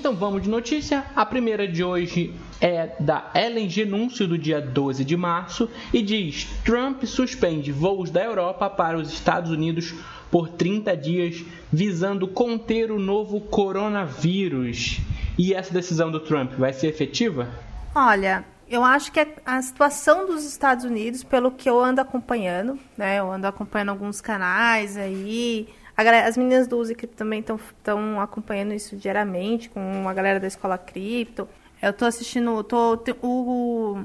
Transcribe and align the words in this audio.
Então 0.01 0.15
vamos 0.15 0.41
de 0.41 0.49
notícia. 0.49 1.05
A 1.15 1.23
primeira 1.23 1.67
de 1.67 1.83
hoje 1.83 2.33
é 2.59 2.95
da 2.99 3.29
Ellen 3.35 3.69
Genúncio 3.69 4.27
do 4.27 4.35
dia 4.35 4.59
12 4.59 5.05
de 5.05 5.15
março 5.15 5.69
e 5.93 6.01
diz: 6.01 6.47
Trump 6.65 7.03
suspende 7.03 7.71
voos 7.71 8.09
da 8.09 8.23
Europa 8.23 8.67
para 8.67 8.97
os 8.97 9.13
Estados 9.13 9.51
Unidos 9.51 9.93
por 10.31 10.49
30 10.49 10.97
dias, 10.97 11.45
visando 11.71 12.27
conter 12.27 12.91
o 12.91 12.97
novo 12.97 13.41
coronavírus. 13.41 14.97
E 15.37 15.53
essa 15.53 15.71
decisão 15.71 16.09
do 16.09 16.19
Trump 16.19 16.53
vai 16.53 16.73
ser 16.73 16.87
efetiva? 16.87 17.47
Olha, 17.93 18.43
eu 18.67 18.83
acho 18.83 19.11
que 19.11 19.23
a 19.45 19.61
situação 19.61 20.25
dos 20.25 20.43
Estados 20.45 20.83
Unidos, 20.83 21.23
pelo 21.23 21.51
que 21.51 21.69
eu 21.69 21.79
ando 21.79 22.01
acompanhando, 22.01 22.79
né? 22.97 23.19
Eu 23.19 23.31
ando 23.31 23.45
acompanhando 23.45 23.89
alguns 23.89 24.19
canais 24.19 24.97
aí, 24.97 25.69
Galera, 26.03 26.27
as 26.27 26.37
meninas 26.37 26.67
do 26.67 26.77
Use 26.77 26.95
Cripto 26.95 27.15
também 27.15 27.39
estão 27.39 28.19
acompanhando 28.19 28.73
isso 28.73 28.95
diariamente 28.95 29.69
com 29.69 30.07
a 30.07 30.13
galera 30.13 30.39
da 30.39 30.47
escola 30.47 30.77
cripto. 30.77 31.47
Eu 31.81 31.93
tô 31.93 32.05
assistindo, 32.05 32.63
tô, 32.63 32.99
o 33.21 34.03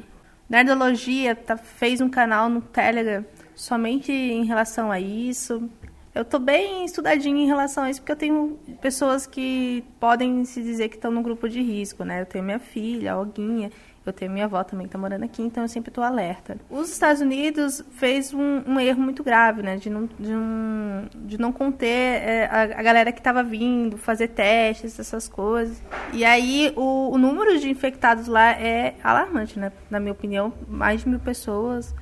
Nerdologia 0.49 1.35
tá, 1.35 1.57
fez 1.57 2.01
um 2.01 2.09
canal 2.09 2.49
no 2.49 2.61
Telegram 2.61 3.25
somente 3.55 4.13
em 4.13 4.45
relação 4.45 4.91
a 4.93 5.01
isso. 5.01 5.69
Eu 6.15 6.25
tô 6.25 6.39
bem 6.39 6.85
estudadinha 6.85 7.43
em 7.43 7.47
relação 7.47 7.85
a 7.85 7.91
isso, 7.91 8.01
porque 8.01 8.13
eu 8.13 8.17
tenho 8.17 8.59
pessoas 8.81 9.27
que 9.27 9.85
podem 10.01 10.45
se 10.47 10.63
dizer 10.63 10.89
que 10.89 10.97
estão 10.97 11.11
no 11.11 11.23
grupo 11.23 11.49
de 11.49 11.61
risco, 11.61 12.05
né? 12.05 12.23
Eu 12.23 12.27
tenho 12.27 12.45
minha 12.45 12.59
filha, 12.59 13.13
a 13.13 13.21
Oguinha, 13.21 13.71
eu 14.09 14.13
tenho 14.13 14.31
minha 14.31 14.45
avó 14.45 14.63
também 14.63 14.87
que 14.87 14.93
tá 14.93 14.99
morando 14.99 15.25
aqui, 15.25 15.43
então 15.43 15.65
eu 15.65 15.69
sempre 15.69 15.91
estou 15.91 16.05
alerta. 16.05 16.57
Os 16.71 16.91
Estados 16.91 17.21
Unidos 17.21 17.85
fez 17.93 18.33
um, 18.33 18.63
um, 18.67 18.79
erro 18.81 19.01
muito 19.01 19.25
grave, 19.25 19.63
né? 19.63 19.77
De 19.77 19.91
não, 19.91 20.09
de 20.19 20.33
um, 20.33 21.09
de 21.15 21.39
não 21.39 21.53
conter 21.53 21.87
é, 21.87 22.49
a, 22.51 22.63
a, 22.63 22.83
galera 22.83 23.13
que 23.13 23.21
estava 23.21 23.43
vindo, 23.43 23.97
fazer 23.97 24.29
testes, 24.29 24.99
essas 24.99 25.29
coisas. 25.29 25.83
E 26.13 26.25
aí 26.25 26.73
o, 26.77 27.11
o, 27.13 27.19
número 27.19 27.59
de 27.59 27.69
infectados 27.69 28.27
lá 28.27 28.53
é 28.53 28.95
alarmante, 29.03 29.59
né? 29.59 29.73
Na 29.91 29.99
minha 29.99 30.13
opinião, 30.13 30.53
mais 30.69 31.01
de 31.01 31.09
mil 31.09 31.21
pessoas. 31.21 31.95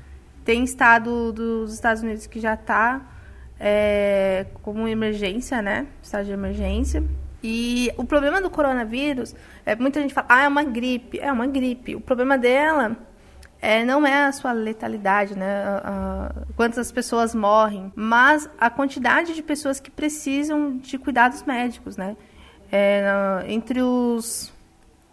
Tem 0.45 0.63
estado 0.63 1.33
dos 1.33 1.73
Estados 1.73 2.03
Unidos 2.03 2.27
que 2.27 2.39
já 2.39 2.55
está 2.55 3.01
é, 3.59 4.47
como 4.63 4.87
emergência, 4.87 5.63
né? 5.63 5.87
Estado 6.03 6.27
de 6.27 6.33
emergência. 6.33 7.03
E 7.47 7.93
o 7.99 8.05
problema 8.05 8.41
do 8.41 8.49
coronavírus, 8.49 9.37
é, 9.67 9.77
muita 9.77 10.01
gente 10.01 10.15
fala, 10.15 10.27
ah, 10.31 10.45
é 10.45 10.49
uma 10.49 10.65
gripe. 10.65 11.21
É 11.21 11.31
uma 11.31 11.47
gripe. 11.47 11.95
O 11.95 12.01
problema 12.01 12.39
dela 12.39 12.97
é, 13.61 13.85
não 13.85 14.07
é 14.07 14.25
a 14.25 14.33
sua 14.33 14.53
letalidade, 14.53 15.37
né? 15.39 15.63
quantas 16.57 16.91
pessoas 16.91 17.35
morrem, 17.35 17.93
mas 17.95 18.49
a 18.59 18.71
quantidade 18.71 19.35
de 19.35 19.43
pessoas 19.43 19.79
que 19.79 19.91
precisam 19.91 20.79
de 20.79 20.97
cuidados 20.97 21.43
médicos, 21.43 21.99
né? 21.99 22.17
É, 22.73 23.45
entre 23.47 23.83
os 23.83 24.51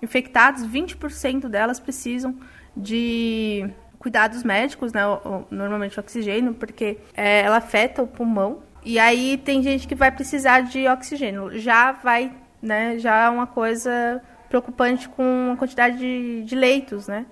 infectados, 0.01 0.65
20% 0.65 1.49
delas 1.49 1.81
precisam 1.81 2.33
de 2.75 3.69
cuidados 3.99 4.41
médicos, 4.41 4.93
né? 4.93 5.01
Normalmente 5.49 5.99
oxigênio, 5.99 6.53
porque 6.53 6.97
é, 7.13 7.41
ela 7.41 7.57
afeta 7.57 8.01
o 8.01 8.07
pulmão 8.07 8.63
e 8.83 8.97
aí 8.97 9.37
tem 9.37 9.61
gente 9.61 9.87
que 9.87 9.95
vai 9.95 10.11
precisar 10.11 10.61
de 10.61 10.87
oxigênio. 10.87 11.57
Já 11.59 11.91
vai, 11.91 12.33
né? 12.61 12.97
Já 12.97 13.25
é 13.25 13.29
uma 13.29 13.45
coisa 13.45 14.21
preocupante 14.49 15.07
com 15.07 15.51
a 15.53 15.57
quantidade 15.57 15.97
de, 15.97 16.43
de 16.43 16.55
leitos, 16.55 17.07
né? 17.07 17.25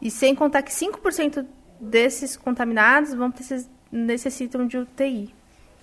E 0.00 0.10
sem 0.10 0.34
contar 0.34 0.62
que 0.62 0.70
5% 0.70 1.44
desses 1.80 2.36
contaminados 2.36 3.12
vão 3.14 3.30
precis, 3.30 3.68
necessitam 3.90 4.66
de 4.66 4.78
UTI. 4.78 5.34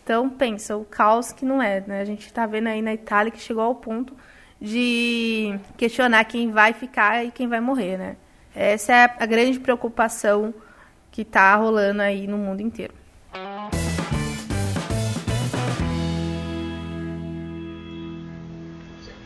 Então, 0.03 0.29
pensa, 0.29 0.75
o 0.77 0.85
caos 0.85 1.31
que 1.31 1.45
não 1.45 1.61
é, 1.61 1.81
né? 1.85 2.01
A 2.01 2.05
gente 2.05 2.25
está 2.25 2.45
vendo 2.45 2.67
aí 2.67 2.81
na 2.81 2.93
Itália 2.93 3.31
que 3.31 3.39
chegou 3.39 3.63
ao 3.63 3.75
ponto 3.75 4.15
de 4.59 5.59
questionar 5.77 6.23
quem 6.25 6.51
vai 6.51 6.73
ficar 6.73 7.25
e 7.25 7.31
quem 7.31 7.47
vai 7.47 7.59
morrer, 7.59 7.97
né? 7.97 8.15
Essa 8.55 8.93
é 8.93 9.15
a 9.19 9.25
grande 9.25 9.59
preocupação 9.59 10.53
que 11.11 11.21
está 11.23 11.55
rolando 11.55 12.01
aí 12.01 12.27
no 12.27 12.37
mundo 12.37 12.61
inteiro. 12.61 13.00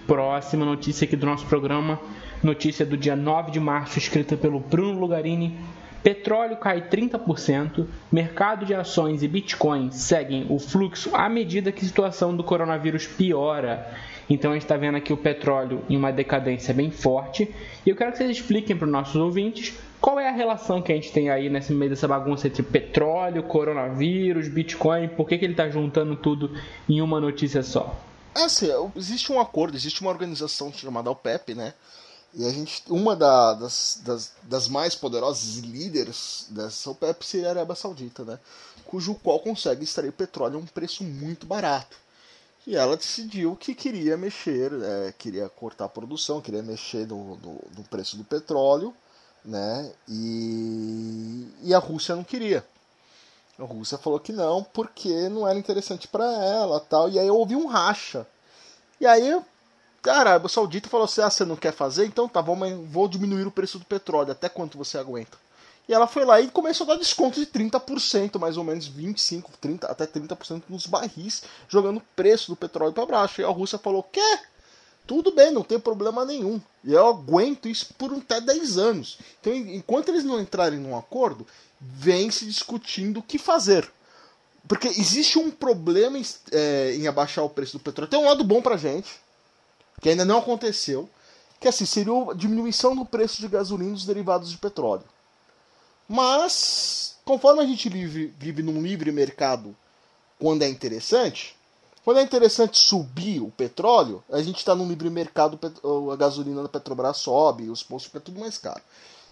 Próxima 0.07 0.63
notícia 0.63 1.05
aqui 1.05 1.15
do 1.15 1.25
nosso 1.25 1.47
programa, 1.47 1.99
notícia 2.43 2.85
do 2.85 2.95
dia 2.95 3.15
9 3.15 3.49
de 3.49 3.59
março, 3.59 3.97
escrita 3.97 4.37
pelo 4.37 4.59
Bruno 4.59 4.99
Lugarini. 4.99 5.57
Petróleo 6.03 6.57
cai 6.57 6.87
30%, 6.87 7.87
mercado 8.11 8.67
de 8.67 8.75
ações 8.75 9.23
e 9.23 9.27
Bitcoin 9.27 9.89
seguem 9.91 10.45
o 10.47 10.59
fluxo 10.59 11.09
à 11.15 11.27
medida 11.27 11.71
que 11.71 11.83
a 11.83 11.87
situação 11.87 12.35
do 12.35 12.43
coronavírus 12.43 13.07
piora. 13.07 13.91
Então 14.29 14.51
a 14.51 14.53
gente 14.53 14.63
está 14.63 14.77
vendo 14.77 14.95
aqui 14.95 15.11
o 15.11 15.17
petróleo 15.17 15.81
em 15.89 15.97
uma 15.97 16.11
decadência 16.11 16.71
bem 16.71 16.91
forte. 16.91 17.51
E 17.83 17.89
eu 17.89 17.95
quero 17.95 18.11
que 18.11 18.19
vocês 18.19 18.29
expliquem 18.29 18.77
para 18.77 18.85
os 18.85 18.91
nossos 18.91 19.15
ouvintes 19.15 19.75
qual 19.99 20.19
é 20.19 20.29
a 20.29 20.31
relação 20.31 20.83
que 20.83 20.91
a 20.91 20.95
gente 20.95 21.11
tem 21.11 21.31
aí 21.31 21.49
nesse 21.49 21.73
meio 21.73 21.89
dessa 21.89 22.07
bagunça 22.07 22.45
entre 22.45 22.61
petróleo, 22.61 23.41
coronavírus, 23.41 24.47
Bitcoin, 24.47 25.07
por 25.07 25.27
que, 25.27 25.39
que 25.39 25.45
ele 25.45 25.53
está 25.53 25.67
juntando 25.67 26.15
tudo 26.15 26.51
em 26.87 27.01
uma 27.01 27.19
notícia 27.19 27.63
só? 27.63 27.99
É 28.35 28.43
assim, 28.43 28.67
existe 28.97 29.31
um 29.31 29.39
acordo, 29.39 29.77
existe 29.77 30.01
uma 30.01 30.11
organização 30.11 30.71
chamada 30.71 31.09
OPEP, 31.09 31.55
né? 31.55 31.73
E 32.33 32.45
a 32.45 32.49
gente, 32.49 32.83
uma 32.89 33.15
da, 33.15 33.53
das, 33.53 34.01
das, 34.03 34.33
das, 34.43 34.67
mais 34.67 34.93
poderosas 34.93 35.55
líderes 35.59 36.47
dessa 36.49 36.91
OPEP 36.91 37.25
seria 37.25 37.47
a 37.47 37.51
Arábia 37.51 37.75
Saudita, 37.75 38.25
né? 38.25 38.37
Cujo 38.83 39.15
qual 39.15 39.39
consegue 39.39 39.85
extrair 39.85 40.11
petróleo 40.11 40.57
a 40.57 40.59
um 40.59 40.65
preço 40.65 41.01
muito 41.01 41.45
barato. 41.45 41.95
E 42.67 42.75
ela 42.75 42.97
decidiu 42.97 43.55
que 43.55 43.73
queria 43.73 44.17
mexer, 44.17 44.71
é, 44.83 45.13
queria 45.17 45.47
cortar 45.47 45.85
a 45.85 45.89
produção, 45.89 46.41
queria 46.41 46.61
mexer 46.61 47.07
no, 47.07 47.37
no, 47.37 47.61
no 47.77 47.83
preço 47.85 48.17
do 48.17 48.25
petróleo, 48.25 48.93
né? 49.45 49.93
E, 50.09 51.47
e 51.63 51.73
a 51.73 51.79
Rússia 51.79 52.17
não 52.17 52.23
queria. 52.23 52.65
A 53.57 53.63
Rússia 53.63 53.97
falou 53.97 54.19
que 54.19 54.33
não, 54.33 54.63
porque 54.63 55.29
não 55.29 55.47
era 55.47 55.57
interessante 55.57 56.07
para 56.07 56.25
ela 56.25 56.79
tal. 56.79 57.09
E 57.09 57.17
aí 57.17 57.29
houve 57.29 57.55
um 57.55 57.67
racha. 57.67 58.27
E 58.99 59.05
aí, 59.05 59.41
cara, 60.01 60.31
Arábia 60.31 60.49
Saudita 60.49 60.89
falou 60.89 61.05
assim: 61.05 61.21
ah, 61.21 61.29
você 61.29 61.45
não 61.45 61.55
quer 61.55 61.71
fazer? 61.71 62.05
Então 62.05 62.27
tá, 62.27 62.41
vou, 62.41 62.57
vou 62.85 63.07
diminuir 63.07 63.47
o 63.47 63.51
preço 63.51 63.79
do 63.79 63.85
petróleo. 63.85 64.31
Até 64.31 64.49
quanto 64.49 64.77
você 64.77 64.97
aguenta? 64.97 65.37
E 65.87 65.93
ela 65.93 66.07
foi 66.07 66.25
lá 66.25 66.41
e 66.41 66.49
começou 66.49 66.85
a 66.85 66.93
dar 66.93 66.99
desconto 66.99 67.39
de 67.39 67.45
30%, 67.45 68.39
mais 68.39 68.57
ou 68.57 68.63
menos 68.63 68.89
25%, 68.89 69.45
30%, 69.61 69.85
até 69.85 70.07
30% 70.07 70.63
nos 70.67 70.87
barris, 70.87 71.43
jogando 71.69 71.97
o 71.97 72.03
preço 72.15 72.49
do 72.49 72.55
petróleo 72.55 72.93
para 72.93 73.05
baixo. 73.05 73.39
E 73.39 73.43
a 73.45 73.49
Rússia 73.49 73.77
falou: 73.77 74.03
quer? 74.03 74.54
Tudo 75.07 75.31
bem, 75.31 75.51
não 75.51 75.63
tem 75.63 75.79
problema 75.79 76.25
nenhum. 76.25 76.59
Eu 76.83 77.07
aguento 77.07 77.67
isso 77.67 77.93
por 77.93 78.11
até 78.13 78.41
10 78.41 78.77
anos. 78.77 79.19
Então, 79.39 79.53
enquanto 79.53 80.09
eles 80.09 80.23
não 80.23 80.39
entrarem 80.39 80.79
num 80.79 80.97
acordo, 80.97 81.45
vem 81.79 82.31
se 82.31 82.45
discutindo 82.45 83.19
o 83.19 83.23
que 83.23 83.37
fazer. 83.37 83.89
Porque 84.67 84.87
existe 84.87 85.37
um 85.37 85.51
problema 85.51 86.17
em, 86.17 86.25
é, 86.51 86.95
em 86.95 87.07
abaixar 87.07 87.45
o 87.45 87.49
preço 87.49 87.77
do 87.77 87.83
petróleo. 87.83 88.09
Tem 88.09 88.19
um 88.19 88.25
lado 88.25 88.43
bom 88.43 88.61
pra 88.61 88.77
gente, 88.77 89.19
que 90.01 90.09
ainda 90.09 90.25
não 90.25 90.39
aconteceu, 90.39 91.07
que 91.59 91.67
assim, 91.67 91.85
seria 91.85 92.31
a 92.31 92.33
diminuição 92.33 92.95
do 92.95 93.05
preço 93.05 93.39
de 93.39 93.47
gasolina 93.47 93.93
dos 93.93 94.05
derivados 94.05 94.49
de 94.49 94.57
petróleo. 94.57 95.03
Mas, 96.07 97.15
conforme 97.23 97.61
a 97.61 97.65
gente 97.65 97.89
vive, 97.89 98.33
vive 98.39 98.63
num 98.63 98.81
livre 98.81 99.11
mercado 99.11 99.75
quando 100.39 100.63
é 100.63 100.67
interessante, 100.67 101.54
quando 102.05 102.19
é 102.19 102.21
interessante 102.21 102.77
subir 102.77 103.41
o 103.41 103.49
petróleo, 103.49 104.23
a 104.31 104.39
gente 104.39 104.59
está 104.59 104.75
num 104.75 104.87
livre 104.87 105.09
mercado, 105.09 105.59
a 106.13 106.15
gasolina 106.15 106.61
da 106.61 106.69
Petrobras 106.69 107.17
sobe, 107.17 107.67
os 107.67 107.81
postos 107.81 108.05
ficam 108.05 108.21
tudo 108.21 108.39
mais 108.39 108.59
caro. 108.59 108.79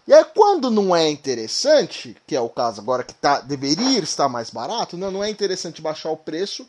E 0.07 0.13
aí 0.13 0.25
quando 0.35 0.71
não 0.71 0.95
é 0.95 1.07
interessante, 1.07 2.17
que 2.25 2.35
é 2.35 2.41
o 2.41 2.49
caso 2.49 2.81
agora 2.81 3.03
que 3.03 3.13
tá, 3.13 3.41
deveria 3.41 3.99
estar 3.99 4.27
mais 4.27 4.49
barato, 4.49 4.97
não, 4.97 5.11
não 5.11 5.23
é 5.23 5.29
interessante 5.29 5.83
baixar 5.83 6.09
o 6.09 6.17
preço, 6.17 6.67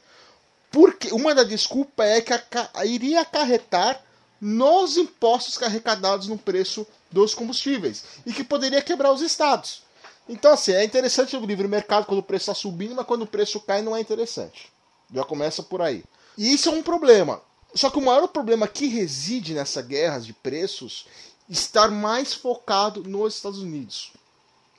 porque 0.70 1.10
uma 1.10 1.34
da 1.34 1.42
desculpa 1.42 2.04
é 2.04 2.20
que 2.20 2.34
a, 2.34 2.42
a, 2.74 2.84
iria 2.84 3.22
acarretar 3.22 3.98
nos 4.38 4.98
impostos 4.98 5.60
arrecadados 5.62 6.28
no 6.28 6.36
preço 6.36 6.86
dos 7.10 7.34
combustíveis 7.34 8.04
e 8.26 8.32
que 8.34 8.44
poderia 8.44 8.82
quebrar 8.82 9.10
os 9.10 9.22
estados. 9.22 9.82
Então, 10.28 10.52
assim, 10.52 10.72
é 10.72 10.84
interessante 10.84 11.34
o 11.34 11.46
livre 11.46 11.66
mercado 11.66 12.04
quando 12.04 12.20
o 12.20 12.22
preço 12.22 12.50
está 12.50 12.54
subindo, 12.54 12.94
mas 12.94 13.06
quando 13.06 13.22
o 13.22 13.26
preço 13.26 13.58
cai 13.60 13.80
não 13.80 13.96
é 13.96 14.00
interessante. 14.00 14.73
Já 15.14 15.24
começa 15.24 15.62
por 15.62 15.80
aí. 15.80 16.02
E 16.36 16.52
isso 16.52 16.68
é 16.68 16.72
um 16.72 16.82
problema. 16.82 17.40
Só 17.74 17.88
que 17.88 17.98
o 17.98 18.04
maior 18.04 18.26
problema 18.28 18.66
que 18.66 18.86
reside 18.86 19.54
nessa 19.54 19.80
guerra 19.80 20.18
de 20.18 20.32
preços 20.32 21.06
estar 21.48 21.90
mais 21.90 22.34
focado 22.34 23.02
nos 23.04 23.34
Estados 23.34 23.60
Unidos. 23.60 24.12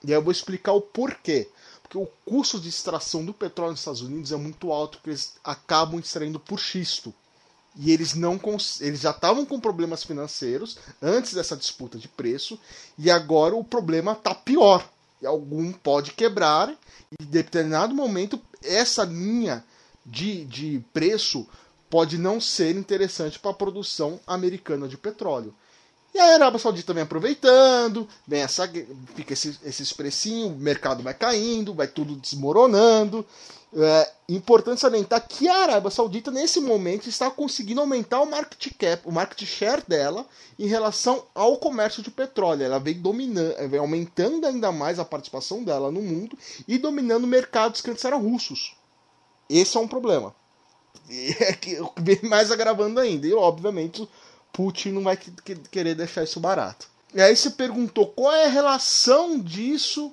E 0.04 0.08
aí 0.08 0.18
eu 0.18 0.22
vou 0.22 0.32
explicar 0.32 0.74
o 0.74 0.82
porquê. 0.82 1.50
Porque 1.82 1.98
o 1.98 2.08
custo 2.26 2.60
de 2.60 2.68
extração 2.68 3.24
do 3.24 3.34
petróleo 3.34 3.72
nos 3.72 3.80
Estados 3.80 4.02
Unidos 4.02 4.32
é 4.32 4.36
muito 4.36 4.72
alto, 4.72 4.98
porque 4.98 5.12
eles 5.12 5.34
acabam 5.44 6.00
extraindo 6.00 6.40
por 6.40 6.60
xisto. 6.60 7.14
E 7.78 7.92
eles 7.92 8.14
não 8.14 8.40
eles 8.80 9.02
já 9.02 9.12
estavam 9.12 9.46
com 9.46 9.60
problemas 9.60 10.04
financeiros 10.04 10.78
antes 11.02 11.34
dessa 11.34 11.58
disputa 11.58 11.98
de 11.98 12.08
preço, 12.08 12.60
e 12.98 13.12
agora 13.12 13.56
o 13.56 13.64
problema 13.64 14.14
está 14.14 14.34
pior. 14.34 14.88
E 15.22 15.28
algum 15.28 15.72
pode 15.74 16.12
quebrar, 16.12 16.70
e 16.70 17.24
em 17.24 17.26
determinado 17.26 17.94
momento 17.94 18.40
essa 18.64 19.04
linha 19.04 19.64
de, 20.06 20.46
de 20.46 20.84
preço 20.94 21.48
pode 21.90 22.18
não 22.18 22.40
ser 22.40 22.76
interessante 22.76 23.40
para 23.40 23.52
a 23.52 23.56
produção 23.56 24.20
americana 24.28 24.88
de 24.88 24.98
petróleo. 24.98 25.54
E 26.14 26.20
a 26.20 26.36
Arábia 26.36 26.60
Saudita 26.60 26.94
vem 26.94 27.04
aproveitando, 27.04 28.08
vem 28.26 28.42
essa, 28.42 28.66
fica 29.16 29.34
esse, 29.34 29.60
esse 29.66 29.84
expressinho, 29.84 30.48
o 30.48 30.58
mercado 30.58 31.04
vai 31.04 31.14
caindo, 31.14 31.74
vai 31.74 31.90
tudo 31.90 32.16
desmoronando. 32.16 33.26
É 33.78 34.10
importante 34.30 34.80
salientar 34.80 35.28
que 35.28 35.50
a 35.50 35.64
Arábia 35.64 35.92
Saudita, 35.92 36.32
nesse 36.32 36.62
momento, 36.62 37.10
está 37.10 37.30
conseguindo 37.30 37.82
aumentar 37.82 38.22
o 38.22 38.26
market 38.26 38.72
cap, 38.80 39.02
o 39.06 39.12
market 39.12 39.46
share 39.46 39.84
dela 39.86 40.26
em 40.58 40.68
relação 40.68 41.26
ao 41.36 41.58
comércio 41.58 42.02
de 42.02 42.10
petróleo. 42.10 42.64
Ela 42.64 42.80
vem 42.80 42.94
dominando, 42.94 43.54
vem 43.68 43.80
aumentando 43.82 44.48
ainda 44.48 44.72
mais 44.72 45.00
a 45.00 45.04
participação 45.04 45.66
dela 45.66 45.92
no 45.92 46.02
mundo 46.02 46.38
e 46.66 46.78
dominando 46.78 47.28
mercados 47.28 47.82
que 47.82 47.92
antes 47.92 48.06
eram 48.06 48.22
russos. 48.22 48.75
Esse 49.50 49.78
é 49.78 49.80
um 49.80 49.88
problema. 49.88 50.34
É 51.40 51.54
que 51.54 51.78
vem 51.98 52.20
mais 52.24 52.50
agravando 52.52 53.00
ainda. 53.00 53.28
E, 53.28 53.34
obviamente, 53.34 54.08
Putin 54.52 54.90
não 54.90 55.04
vai 55.04 55.18
querer 55.70 55.94
deixar 55.94 56.24
isso 56.24 56.40
barato. 56.40 56.88
E 57.14 57.22
aí 57.22 57.36
você 57.36 57.52
perguntou 57.52 58.08
qual 58.08 58.34
é 58.34 58.46
a 58.46 58.50
relação 58.50 59.40
disso 59.40 60.12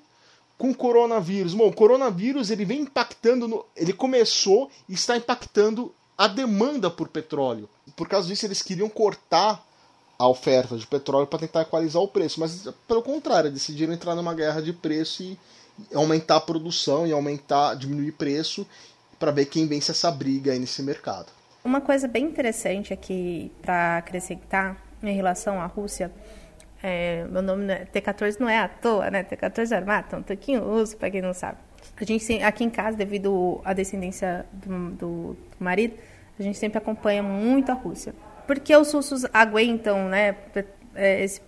com 0.58 0.70
o 0.70 0.75
coronavírus. 0.75 1.55
Bom, 1.55 1.69
o 1.69 1.75
coronavírus 1.75 2.50
ele 2.50 2.64
vem 2.64 2.82
impactando, 2.82 3.49
no, 3.49 3.64
ele 3.75 3.93
começou 3.93 4.70
e 4.88 4.94
está 4.94 5.17
impactando 5.17 5.93
a 6.17 6.29
demanda 6.29 6.90
por 6.90 7.08
petróleo. 7.08 7.69
Por 7.96 8.08
causa 8.08 8.29
disso, 8.29 8.46
eles 8.46 8.62
queriam 8.62 8.88
cortar 8.88 9.67
a 10.19 10.29
oferta 10.29 10.79
de 10.79 10.87
petróleo 10.87 11.26
para 11.26 11.40
tentar 11.40 11.62
equalizar 11.62 12.00
o 12.00 12.06
preço, 12.06 12.38
mas 12.38 12.69
pelo 12.87 13.02
contrário, 13.02 13.50
decidiram 13.50 13.93
entrar 13.93 14.14
numa 14.14 14.34
guerra 14.34 14.61
de 14.61 14.73
preço 14.73 15.25
e 15.25 15.37
aumentar 15.93 16.37
a 16.37 16.40
produção 16.40 17.06
e 17.06 17.12
aumentar, 17.12 17.75
diminuir 17.75 18.12
preço 18.12 18.64
para 19.23 19.31
ver 19.31 19.47
quem 19.47 19.69
vence 19.69 19.93
essa 19.93 20.11
briga 20.11 20.51
aí 20.51 20.59
nesse 20.59 20.83
mercado. 20.83 21.27
Uma 21.65 21.81
coisa 21.81 22.09
bem 22.09 22.25
interessante 22.25 22.93
aqui 22.93 23.53
para 23.63 23.99
acrescentar 23.99 24.77
em 25.01 25.15
relação 25.15 25.61
à 25.61 25.67
Rússia, 25.67 26.11
é, 26.83 27.25
meu 27.31 27.41
nome 27.41 27.73
é, 27.73 27.85
T14 27.85 28.41
não 28.41 28.49
é 28.49 28.59
à 28.59 28.67
toa, 28.67 29.09
né? 29.13 29.23
T14 29.23 29.71
é 29.71 29.77
armata, 29.77 30.17
um 30.17 30.23
toquinho 30.25 30.69
uso, 30.69 30.97
para 30.97 31.09
quem 31.09 31.23
não 31.23 31.33
sabe. 31.33 31.59
A 31.97 32.05
gente 32.05 32.43
aqui 32.43 32.65
em 32.65 32.71
casa, 32.71 32.97
devido 32.97 33.61
à 33.65 33.73
descendência 33.73 34.45
do, 34.53 34.91
do, 34.91 34.97
do 35.35 35.37
marido, 35.61 35.95
a 36.37 36.43
gente 36.43 36.59
sempre 36.59 36.79
acompanha 36.79 37.23
muito 37.23 37.71
a 37.71 37.75
Rússia. 37.75 38.13
Porque 38.45 38.77
os 38.77 38.93
russos 38.93 39.25
aguentam, 39.33 40.09
né, 40.09 40.35
é, 40.97 41.23
esse 41.23 41.41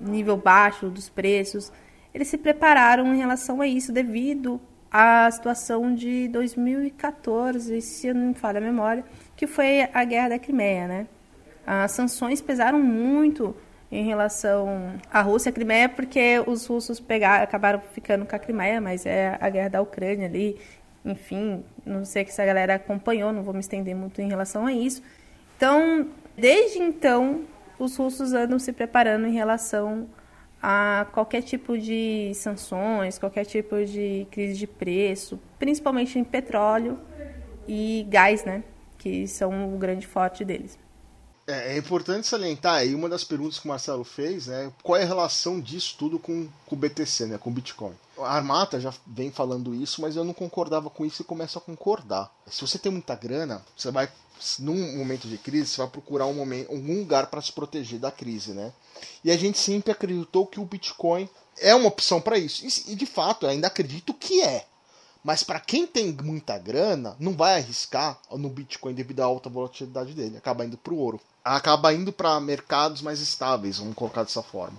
nível 0.00 0.36
baixo 0.36 0.90
dos 0.90 1.08
preços, 1.08 1.70
eles 2.12 2.26
se 2.26 2.36
prepararam 2.36 3.14
em 3.14 3.18
relação 3.18 3.60
a 3.60 3.68
isso 3.68 3.92
devido 3.92 4.60
à 4.90 5.30
situação 5.30 5.94
de 5.94 6.28
2014, 6.28 7.80
se 7.80 8.08
eu 8.08 8.14
não 8.14 8.28
me 8.28 8.34
falha 8.34 8.58
a 8.58 8.60
memória, 8.60 9.04
que 9.36 9.46
foi 9.46 9.88
a 9.92 10.04
guerra 10.04 10.30
da 10.30 10.38
Crimeia, 10.38 10.88
né? 10.88 11.06
As 11.66 11.92
sanções 11.92 12.40
pesaram 12.40 12.80
muito 12.80 13.54
em 13.92 14.04
relação 14.04 14.94
à 15.10 15.20
Rússia 15.20 15.50
à 15.50 15.52
Crimeia, 15.52 15.88
porque 15.88 16.42
os 16.46 16.66
russos 16.66 17.00
pegaram, 17.00 17.44
acabaram 17.44 17.80
ficando 17.80 18.24
com 18.24 18.34
a 18.34 18.38
Crimeia, 18.38 18.80
mas 18.80 19.04
é 19.04 19.36
a 19.40 19.48
guerra 19.48 19.68
da 19.68 19.80
Ucrânia 19.80 20.26
ali, 20.26 20.58
enfim, 21.04 21.64
não 21.84 22.04
sei 22.04 22.26
se 22.26 22.40
a 22.40 22.46
galera 22.46 22.74
acompanhou, 22.74 23.32
não 23.32 23.42
vou 23.42 23.54
me 23.54 23.60
estender 23.60 23.94
muito 23.94 24.20
em 24.20 24.28
relação 24.28 24.66
a 24.66 24.72
isso. 24.72 25.02
Então, 25.56 26.08
desde 26.36 26.78
então, 26.78 27.42
os 27.78 27.96
russos 27.96 28.32
andam 28.32 28.58
se 28.58 28.72
preparando 28.72 29.26
em 29.26 29.32
relação 29.32 30.08
a 30.62 31.06
qualquer 31.12 31.42
tipo 31.42 31.78
de 31.78 32.32
sanções, 32.34 33.18
qualquer 33.18 33.44
tipo 33.44 33.84
de 33.84 34.26
crise 34.30 34.58
de 34.58 34.66
preço, 34.66 35.38
principalmente 35.58 36.18
em 36.18 36.24
petróleo 36.24 36.98
e 37.66 38.06
gás, 38.08 38.44
né? 38.44 38.62
que 39.00 39.26
são 39.26 39.74
o 39.74 39.78
grande 39.78 40.06
forte 40.06 40.44
deles. 40.44 40.78
É, 41.46 41.74
é 41.74 41.78
importante 41.78 42.26
salientar 42.26 42.74
aí 42.74 42.94
uma 42.94 43.08
das 43.08 43.24
perguntas 43.24 43.58
que 43.58 43.64
o 43.64 43.68
Marcelo 43.68 44.04
fez, 44.04 44.46
né? 44.46 44.70
Qual 44.82 44.96
é 44.96 45.02
a 45.02 45.06
relação 45.06 45.58
disso 45.58 45.96
tudo 45.98 46.18
com, 46.18 46.46
com 46.66 46.76
o 46.76 46.78
BTC, 46.78 47.26
né? 47.26 47.38
Com 47.38 47.50
o 47.50 47.52
Bitcoin? 47.52 47.94
A 48.18 48.36
Armata 48.36 48.78
já 48.78 48.92
vem 49.06 49.32
falando 49.32 49.74
isso, 49.74 50.02
mas 50.02 50.14
eu 50.14 50.22
não 50.22 50.34
concordava 50.34 50.90
com 50.90 51.04
isso 51.04 51.22
e 51.22 51.24
começo 51.24 51.58
a 51.58 51.62
concordar. 51.62 52.30
Se 52.46 52.60
você 52.60 52.78
tem 52.78 52.92
muita 52.92 53.16
grana, 53.16 53.62
você 53.74 53.90
vai, 53.90 54.08
num 54.58 54.98
momento 54.98 55.28
de 55.28 55.38
crise, 55.38 55.68
você 55.68 55.78
vai 55.78 55.88
procurar 55.88 56.26
um 56.26 56.34
momento, 56.34 56.70
algum 56.70 56.98
lugar 56.98 57.26
para 57.26 57.42
se 57.42 57.52
proteger 57.52 57.98
da 57.98 58.10
crise, 58.10 58.52
né? 58.52 58.72
E 59.24 59.30
a 59.30 59.36
gente 59.36 59.58
sempre 59.58 59.92
acreditou 59.92 60.46
que 60.46 60.60
o 60.60 60.64
Bitcoin 60.64 61.28
é 61.58 61.74
uma 61.74 61.88
opção 61.88 62.20
para 62.20 62.38
isso. 62.38 62.66
E, 62.86 62.94
de 62.94 63.06
fato, 63.06 63.46
ainda 63.46 63.66
acredito 63.66 64.14
que 64.14 64.42
é. 64.42 64.66
Mas 65.22 65.42
para 65.42 65.60
quem 65.60 65.86
tem 65.86 66.12
muita 66.12 66.56
grana, 66.58 67.14
não 67.20 67.34
vai 67.34 67.56
arriscar 67.56 68.18
no 68.30 68.48
Bitcoin 68.48 68.94
devido 68.94 69.20
à 69.20 69.24
alta 69.24 69.50
volatilidade 69.50 70.14
dele. 70.14 70.38
Acaba 70.38 70.64
indo 70.64 70.78
para 70.78 70.94
o 70.94 70.98
ouro. 70.98 71.20
Acaba 71.44 71.92
indo 71.92 72.12
para 72.12 72.40
mercados 72.40 73.02
mais 73.02 73.20
estáveis, 73.20 73.78
vamos 73.78 73.94
colocar 73.94 74.22
dessa 74.22 74.42
forma. 74.42 74.78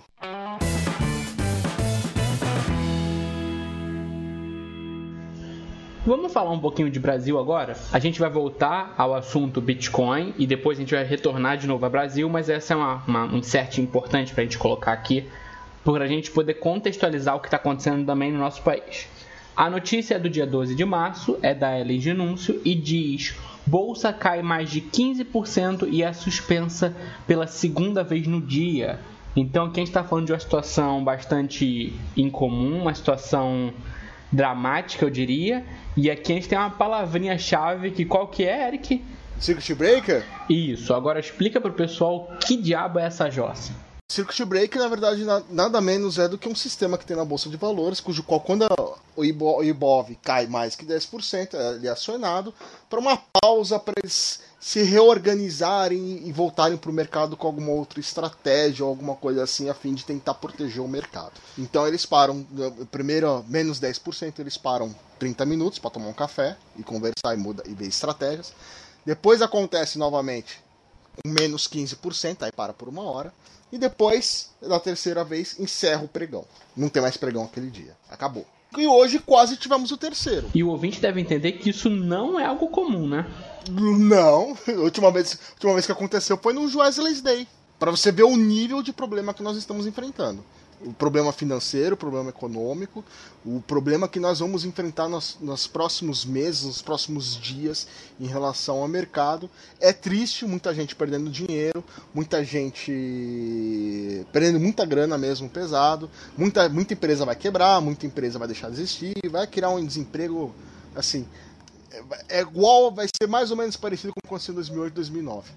Vamos 6.04 6.32
falar 6.32 6.50
um 6.50 6.58
pouquinho 6.58 6.90
de 6.90 6.98
Brasil 6.98 7.38
agora? 7.38 7.76
A 7.92 7.98
gente 8.00 8.18
vai 8.18 8.28
voltar 8.28 8.92
ao 8.98 9.14
assunto 9.14 9.60
Bitcoin 9.60 10.34
e 10.36 10.48
depois 10.48 10.76
a 10.76 10.80
gente 10.80 10.92
vai 10.92 11.04
retornar 11.04 11.56
de 11.56 11.68
novo 11.68 11.84
ao 11.84 11.90
Brasil, 11.92 12.28
mas 12.28 12.48
essa 12.48 12.74
é 12.74 12.76
uma, 12.76 13.04
uma, 13.06 13.24
um 13.26 13.36
insert 13.36 13.78
importante 13.78 14.34
para 14.34 14.42
a 14.42 14.44
gente 14.44 14.58
colocar 14.58 14.92
aqui, 14.92 15.24
para 15.84 16.04
a 16.04 16.08
gente 16.08 16.32
poder 16.32 16.54
contextualizar 16.54 17.36
o 17.36 17.38
que 17.38 17.46
está 17.46 17.56
acontecendo 17.56 18.04
também 18.04 18.32
no 18.32 18.38
nosso 18.40 18.62
país. 18.62 19.06
A 19.56 19.70
notícia 19.70 20.16
é 20.16 20.18
do 20.18 20.28
dia 20.28 20.44
12 20.44 20.74
de 20.74 20.84
março, 20.84 21.38
é 21.40 21.54
da 21.54 21.78
Ellen 21.78 22.00
Genúncio 22.00 22.60
e 22.64 22.74
diz: 22.74 23.36
Bolsa 23.64 24.12
cai 24.12 24.42
mais 24.42 24.72
de 24.72 24.80
15% 24.80 25.86
e 25.88 26.02
é 26.02 26.12
suspensa 26.12 26.96
pela 27.28 27.46
segunda 27.46 28.02
vez 28.02 28.26
no 28.26 28.40
dia. 28.40 28.98
Então 29.36 29.66
gente 29.66 29.84
está 29.84 30.02
falando 30.02 30.26
de 30.26 30.32
uma 30.32 30.40
situação 30.40 31.02
bastante 31.02 31.92
incomum, 32.16 32.82
uma 32.82 32.94
situação 32.94 33.72
dramática, 34.32 35.04
eu 35.04 35.10
diria. 35.10 35.64
E 35.96 36.10
aqui 36.10 36.32
a 36.32 36.34
gente 36.36 36.48
tem 36.48 36.58
uma 36.58 36.70
palavrinha-chave 36.70 37.90
que 37.90 38.04
qual 38.04 38.26
que 38.28 38.44
é, 38.44 38.68
Eric? 38.68 39.02
Circuit 39.38 39.74
Breaker? 39.74 40.24
Isso. 40.48 40.94
Agora 40.94 41.20
explica 41.20 41.60
para 41.60 41.70
o 41.70 41.74
pessoal 41.74 42.32
que 42.46 42.56
diabo 42.56 42.98
é 42.98 43.04
essa 43.04 43.28
jossa. 43.28 43.72
Circuit 44.12 44.44
Break, 44.44 44.76
na 44.76 44.88
verdade, 44.88 45.24
nada 45.48 45.80
menos 45.80 46.18
é 46.18 46.28
do 46.28 46.36
que 46.36 46.46
um 46.46 46.54
sistema 46.54 46.98
que 46.98 47.06
tem 47.06 47.16
na 47.16 47.24
Bolsa 47.24 47.48
de 47.48 47.56
Valores, 47.56 47.98
cujo 47.98 48.22
qual, 48.22 48.40
quando 48.40 48.66
o 49.16 49.24
Ibov 49.24 50.14
cai 50.22 50.46
mais 50.46 50.76
que 50.76 50.84
10%, 50.84 51.54
ele 51.76 51.88
é 51.88 51.90
acionado 51.90 52.52
para 52.90 53.00
uma 53.00 53.16
pausa 53.40 53.78
para 53.78 53.94
eles 54.02 54.40
se 54.60 54.82
reorganizarem 54.82 56.28
e 56.28 56.30
voltarem 56.30 56.76
para 56.76 56.90
o 56.90 56.92
mercado 56.92 57.38
com 57.38 57.46
alguma 57.46 57.70
outra 57.70 58.00
estratégia 58.00 58.84
ou 58.84 58.90
alguma 58.90 59.14
coisa 59.14 59.44
assim, 59.44 59.70
a 59.70 59.74
fim 59.74 59.94
de 59.94 60.04
tentar 60.04 60.34
proteger 60.34 60.82
o 60.82 60.88
mercado. 60.88 61.32
Então 61.56 61.88
eles 61.88 62.04
param, 62.04 62.46
primeiro, 62.90 63.42
menos 63.48 63.80
10%, 63.80 64.40
eles 64.40 64.58
param 64.58 64.94
30 65.18 65.46
minutos 65.46 65.78
para 65.78 65.90
tomar 65.90 66.08
um 66.08 66.12
café 66.12 66.54
e 66.76 66.82
conversar 66.82 67.32
e, 67.32 67.38
muda, 67.38 67.62
e 67.66 67.72
ver 67.72 67.86
estratégias. 67.86 68.52
Depois 69.06 69.40
acontece 69.40 69.96
novamente 69.98 70.60
menos 71.26 71.68
15%, 71.68 72.42
aí 72.42 72.52
para 72.52 72.72
por 72.72 72.88
uma 72.88 73.02
hora. 73.02 73.32
E 73.70 73.78
depois, 73.78 74.50
na 74.60 74.78
terceira 74.78 75.24
vez, 75.24 75.58
encerra 75.58 76.02
o 76.02 76.08
pregão. 76.08 76.44
Não 76.76 76.88
tem 76.88 77.00
mais 77.00 77.16
pregão 77.16 77.44
aquele 77.44 77.70
dia. 77.70 77.96
Acabou. 78.10 78.46
E 78.76 78.86
hoje 78.86 79.18
quase 79.18 79.56
tivemos 79.56 79.90
o 79.90 79.96
terceiro. 79.96 80.50
E 80.54 80.62
o 80.62 80.68
ouvinte 80.68 81.00
deve 81.00 81.20
entender 81.20 81.52
que 81.52 81.70
isso 81.70 81.90
não 81.90 82.38
é 82.38 82.44
algo 82.44 82.68
comum, 82.68 83.06
né? 83.06 83.26
Não. 83.70 84.56
A 84.68 84.80
última 84.80 85.10
vez, 85.10 85.34
a 85.34 85.52
última 85.52 85.72
vez 85.74 85.86
que 85.86 85.92
aconteceu 85.92 86.38
foi 86.38 86.52
no 86.52 86.62
Wesley's 86.62 87.20
Day. 87.20 87.46
Para 87.78 87.90
você 87.90 88.10
ver 88.10 88.24
o 88.24 88.36
nível 88.36 88.82
de 88.82 88.92
problema 88.92 89.34
que 89.34 89.42
nós 89.42 89.56
estamos 89.56 89.86
enfrentando 89.86 90.42
o 90.84 90.92
problema 90.92 91.32
financeiro, 91.32 91.94
o 91.94 91.96
problema 91.96 92.30
econômico, 92.30 93.04
o 93.44 93.60
problema 93.60 94.08
que 94.08 94.18
nós 94.20 94.40
vamos 94.40 94.64
enfrentar 94.64 95.08
nos, 95.08 95.36
nos, 95.40 95.66
próximos 95.66 96.24
meses, 96.24 96.64
nos 96.64 96.82
próximos 96.82 97.36
dias 97.36 97.86
em 98.20 98.26
relação 98.26 98.78
ao 98.78 98.88
mercado. 98.88 99.48
É 99.80 99.92
triste, 99.92 100.44
muita 100.44 100.74
gente 100.74 100.94
perdendo 100.94 101.30
dinheiro, 101.30 101.84
muita 102.14 102.44
gente 102.44 104.26
perdendo 104.32 104.58
muita 104.58 104.84
grana 104.84 105.16
mesmo 105.16 105.48
pesado, 105.48 106.10
muita, 106.36 106.68
muita 106.68 106.94
empresa 106.94 107.24
vai 107.24 107.36
quebrar, 107.36 107.80
muita 107.80 108.06
empresa 108.06 108.38
vai 108.38 108.48
deixar 108.48 108.68
de 108.68 108.74
existir, 108.74 109.14
vai 109.30 109.46
criar 109.46 109.70
um 109.70 109.84
desemprego 109.84 110.54
assim. 110.94 111.26
É, 111.90 112.38
é 112.38 112.40
igual, 112.40 112.90
vai 112.92 113.06
ser 113.06 113.28
mais 113.28 113.50
ou 113.50 113.56
menos 113.56 113.76
parecido 113.76 114.12
com 114.12 114.18
o 114.18 114.22
que 114.22 114.26
aconteceu 114.28 114.52
em 114.52 114.56
2008 114.56 114.94
2009. 114.94 115.50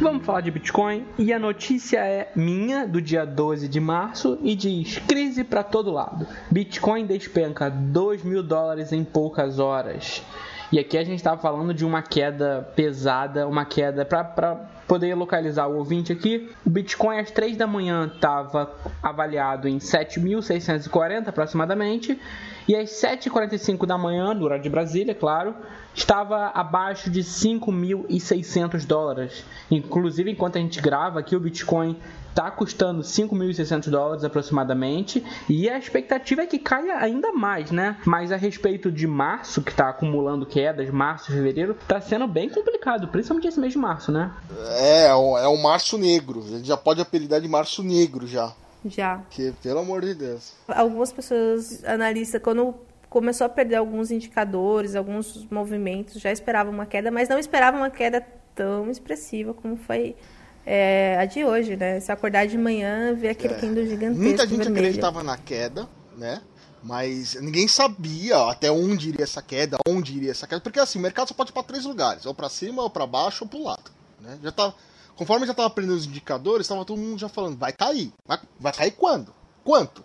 Vamos 0.00 0.24
falar 0.24 0.42
de 0.42 0.50
Bitcoin 0.52 1.04
e 1.18 1.32
a 1.32 1.40
notícia 1.40 1.98
é 1.98 2.30
minha 2.36 2.86
do 2.86 3.02
dia 3.02 3.26
12 3.26 3.66
de 3.66 3.80
março 3.80 4.38
e 4.42 4.54
diz 4.54 4.96
crise 5.00 5.42
para 5.42 5.64
todo 5.64 5.90
lado. 5.90 6.24
Bitcoin 6.52 7.04
despenca 7.04 7.68
2 7.68 8.22
mil 8.22 8.40
dólares 8.40 8.92
em 8.92 9.02
poucas 9.02 9.58
horas. 9.58 10.22
E 10.70 10.78
aqui 10.78 10.96
a 10.96 11.02
gente 11.02 11.16
estava 11.16 11.40
falando 11.40 11.74
de 11.74 11.84
uma 11.84 12.00
queda 12.00 12.70
pesada, 12.76 13.48
uma 13.48 13.64
queda 13.64 14.04
para 14.04 14.22
poder 14.88 15.14
localizar 15.14 15.68
o 15.68 15.76
ouvinte 15.76 16.10
aqui. 16.10 16.50
O 16.64 16.70
Bitcoin 16.70 17.20
às 17.20 17.30
3 17.30 17.56
da 17.56 17.66
manhã 17.66 18.10
estava 18.12 18.74
avaliado 19.02 19.68
em 19.68 19.78
7.640 19.78 21.28
aproximadamente 21.28 22.18
e 22.66 22.74
às 22.74 22.90
7h45 22.90 23.86
da 23.86 23.96
manhã, 23.96 24.34
no 24.34 24.44
horário 24.44 24.62
de 24.62 24.68
Brasília, 24.68 25.14
claro, 25.14 25.54
estava 25.94 26.48
abaixo 26.48 27.10
de 27.10 27.20
5.600 27.20 28.86
dólares. 28.86 29.44
Inclusive, 29.70 30.30
enquanto 30.30 30.56
a 30.56 30.60
gente 30.60 30.80
grava 30.80 31.20
aqui, 31.20 31.34
o 31.34 31.40
Bitcoin 31.40 31.96
está 32.38 32.50
custando 32.52 33.02
5.600 33.02 33.90
dólares 33.90 34.22
aproximadamente 34.22 35.24
e 35.48 35.68
a 35.68 35.76
expectativa 35.76 36.42
é 36.42 36.46
que 36.46 36.58
caia 36.58 36.98
ainda 36.98 37.32
mais, 37.32 37.72
né? 37.72 37.96
Mas 38.04 38.30
a 38.30 38.36
respeito 38.36 38.92
de 38.92 39.08
março, 39.08 39.60
que 39.60 39.72
está 39.72 39.88
acumulando 39.88 40.46
quedas, 40.46 40.88
março, 40.90 41.32
fevereiro, 41.32 41.72
está 41.72 42.00
sendo 42.00 42.28
bem 42.28 42.48
complicado, 42.48 43.08
principalmente 43.08 43.48
esse 43.48 43.58
mês 43.58 43.72
de 43.72 43.78
março, 43.78 44.12
né? 44.12 44.30
É, 44.78 45.06
é 45.06 45.14
o 45.14 45.36
é 45.36 45.62
março 45.62 45.98
negro. 45.98 46.44
A 46.46 46.50
gente 46.56 46.68
já 46.68 46.76
pode 46.76 47.00
apelidar 47.00 47.40
de 47.40 47.48
março 47.48 47.82
negro 47.82 48.26
já. 48.26 48.54
Já. 48.84 49.22
Que, 49.30 49.52
pelo 49.62 49.80
amor 49.80 50.02
de 50.02 50.14
Deus. 50.14 50.52
Algumas 50.68 51.12
pessoas, 51.12 51.84
analistas, 51.84 52.40
quando 52.40 52.74
começou 53.10 53.46
a 53.46 53.48
perder 53.48 53.76
alguns 53.76 54.10
indicadores, 54.10 54.94
alguns 54.94 55.46
movimentos, 55.50 56.20
já 56.20 56.30
esperavam 56.30 56.72
uma 56.72 56.86
queda, 56.86 57.10
mas 57.10 57.28
não 57.28 57.38
esperavam 57.38 57.80
uma 57.80 57.90
queda 57.90 58.24
tão 58.54 58.90
expressiva 58.90 59.54
como 59.54 59.76
foi 59.76 60.14
é, 60.66 61.16
a 61.18 61.24
de 61.24 61.44
hoje, 61.44 61.76
né? 61.76 61.98
Se 62.00 62.12
acordar 62.12 62.46
de 62.46 62.58
manhã, 62.58 63.14
ver 63.14 63.30
aquele 63.30 63.54
é. 63.54 63.58
candle 63.58 63.86
gigantesco 63.86 64.22
Muita 64.22 64.46
gente 64.46 64.58
vermelho. 64.58 64.86
acreditava 64.86 65.22
na 65.22 65.36
queda, 65.36 65.88
né? 66.16 66.42
Mas 66.82 67.34
ninguém 67.40 67.66
sabia 67.66 68.36
até 68.50 68.70
onde 68.70 69.08
iria 69.08 69.24
essa 69.24 69.42
queda, 69.42 69.78
onde 69.88 70.16
iria 70.16 70.30
essa 70.30 70.46
queda, 70.46 70.60
porque 70.60 70.78
assim, 70.78 70.98
o 70.98 71.02
mercado 71.02 71.28
só 71.28 71.34
pode 71.34 71.50
ir 71.50 71.52
para 71.52 71.62
três 71.64 71.84
lugares, 71.84 72.24
ou 72.24 72.34
para 72.34 72.48
cima, 72.48 72.82
ou 72.82 72.90
para 72.90 73.06
baixo, 73.06 73.44
ou 73.44 73.48
para 73.48 73.58
o 73.58 73.64
lado, 73.64 73.90
né? 74.28 74.38
Já 74.42 74.52
tá 74.52 74.74
Conforme 75.18 75.46
já 75.46 75.50
estava 75.50 75.66
aprendendo 75.66 75.96
os 75.96 76.06
indicadores, 76.06 76.64
estava 76.64 76.84
todo 76.84 76.96
mundo 76.96 77.18
já 77.18 77.28
falando, 77.28 77.58
vai 77.58 77.72
cair. 77.72 78.12
Vai, 78.24 78.38
vai 78.60 78.72
cair 78.72 78.92
quando? 78.92 79.34
Quanto? 79.64 80.04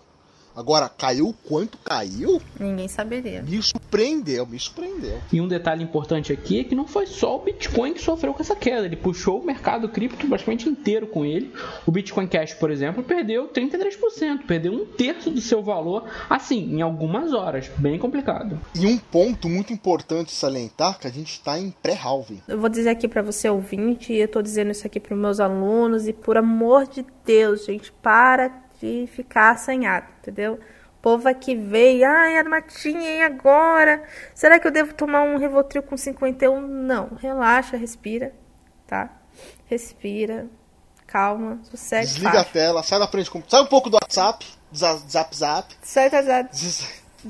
Agora, 0.55 0.87
caiu 0.87 1.33
quanto 1.47 1.77
caiu? 1.79 2.41
Ninguém 2.59 2.87
saberia. 2.87 3.41
Me 3.41 3.61
surpreendeu, 3.61 4.45
me 4.45 4.59
surpreendeu. 4.59 5.19
E 5.31 5.41
um 5.41 5.47
detalhe 5.47 5.83
importante 5.83 6.31
aqui 6.31 6.59
é 6.59 6.63
que 6.63 6.75
não 6.75 6.87
foi 6.87 7.07
só 7.07 7.35
o 7.35 7.39
Bitcoin 7.39 7.93
que 7.93 8.01
sofreu 8.01 8.33
com 8.33 8.41
essa 8.41 8.55
queda. 8.55 8.85
Ele 8.85 8.95
puxou 8.95 9.39
o 9.39 9.45
mercado 9.45 9.89
cripto 9.89 10.27
praticamente 10.27 10.69
inteiro 10.69 11.07
com 11.07 11.25
ele. 11.25 11.51
O 11.85 11.91
Bitcoin 11.91 12.27
Cash, 12.27 12.53
por 12.53 12.69
exemplo, 12.69 13.03
perdeu 13.03 13.47
33%, 13.49 14.45
perdeu 14.45 14.73
um 14.73 14.85
terço 14.85 15.31
do 15.31 15.41
seu 15.41 15.63
valor, 15.63 16.05
assim, 16.29 16.75
em 16.75 16.81
algumas 16.81 17.33
horas. 17.33 17.69
Bem 17.77 17.97
complicado. 17.97 18.59
E 18.75 18.85
um 18.85 18.97
ponto 18.97 19.49
muito 19.49 19.73
importante 19.73 20.31
salientar 20.31 20.99
que 20.99 21.07
a 21.07 21.11
gente 21.11 21.31
está 21.31 21.59
em 21.59 21.71
pré-halving. 21.81 22.41
Eu 22.47 22.59
vou 22.59 22.69
dizer 22.69 22.89
aqui 22.89 23.07
para 23.07 23.21
você 23.21 23.49
ouvinte, 23.49 24.13
e 24.13 24.19
eu 24.19 24.25
estou 24.25 24.41
dizendo 24.41 24.71
isso 24.71 24.85
aqui 24.85 24.99
para 24.99 25.15
meus 25.15 25.39
alunos, 25.39 26.07
e 26.07 26.13
por 26.13 26.37
amor 26.37 26.87
de 26.87 27.05
Deus, 27.25 27.65
gente, 27.65 27.91
para 28.01 28.62
de 28.83 29.07
ficar 29.07 29.51
assanhado, 29.51 30.07
entendeu? 30.19 30.59
O 30.97 31.01
povo 31.01 31.29
aqui 31.29 31.55
veio, 31.55 32.05
ai, 32.05 32.37
Armatinha, 32.37 33.11
e 33.11 33.21
agora? 33.21 34.03
Será 34.35 34.59
que 34.59 34.67
eu 34.67 34.71
devo 34.71 34.93
tomar 34.93 35.21
um 35.21 35.37
Revotril 35.37 35.83
com 35.83 35.95
51? 35.95 36.59
Não, 36.59 37.15
relaxa, 37.15 37.77
respira, 37.77 38.33
tá? 38.85 39.09
Respira, 39.65 40.47
calma, 41.07 41.59
sucesso. 41.63 42.15
Desliga 42.15 42.41
a 42.41 42.43
tela, 42.43 42.83
sai 42.83 42.99
da 42.99 43.07
frente, 43.07 43.31
sai 43.47 43.61
um 43.61 43.67
pouco 43.67 43.89
do 43.89 43.95
WhatsApp, 43.95 44.45
zap 44.75 45.35
zap. 45.35 45.75
Sai 45.81 46.09
do 46.09 46.21
zap. 46.21 46.49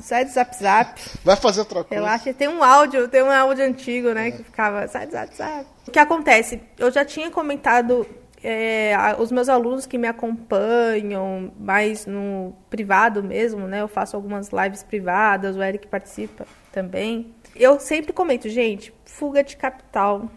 Sai 0.02 0.26
do 0.26 0.32
zap 0.32 0.56
zap. 0.56 1.02
Vai 1.24 1.36
fazer 1.36 1.60
outra 1.60 1.84
coisa. 1.84 2.04
Relaxa, 2.04 2.34
tem 2.34 2.48
um 2.48 2.64
áudio, 2.64 3.08
tem 3.08 3.22
um 3.22 3.30
áudio 3.30 3.64
antigo, 3.64 4.12
né, 4.12 4.30
é. 4.30 4.32
que 4.32 4.44
ficava, 4.44 4.88
sai 4.88 5.06
do 5.06 5.12
zap 5.12 5.36
zap. 5.36 5.68
O 5.88 5.92
que 5.92 6.00
acontece? 6.00 6.62
Eu 6.80 6.90
já 6.90 7.06
tinha 7.06 7.30
comentado 7.30 8.08
é, 8.44 9.16
os 9.18 9.32
meus 9.32 9.48
alunos 9.48 9.86
que 9.86 9.98
me 9.98 10.08
acompanham 10.08 11.52
mais 11.58 12.06
no 12.06 12.54
privado 12.70 13.24
mesmo, 13.24 13.68
né? 13.68 13.82
Eu 13.82 13.88
faço 13.88 14.16
algumas 14.16 14.50
lives 14.50 14.84
privadas, 14.84 15.56
o 15.56 15.64
Eric 15.64 15.88
participa 15.88 16.46
também. 16.72 17.34
Eu 17.56 17.80
sempre 17.80 18.12
comento, 18.12 18.50
gente, 18.50 18.94
fuga 19.06 19.44
de 19.44 19.56
capital 19.56 20.30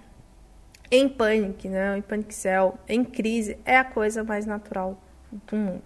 em 0.90 1.08
pânico, 1.08 1.68
né? 1.68 1.98
Em 1.98 2.02
panic 2.02 2.32
cell, 2.32 2.78
em 2.88 3.02
crise, 3.04 3.58
é 3.64 3.76
a 3.76 3.84
coisa 3.84 4.22
mais 4.22 4.46
natural 4.46 4.96
do 5.32 5.56
mundo. 5.56 5.82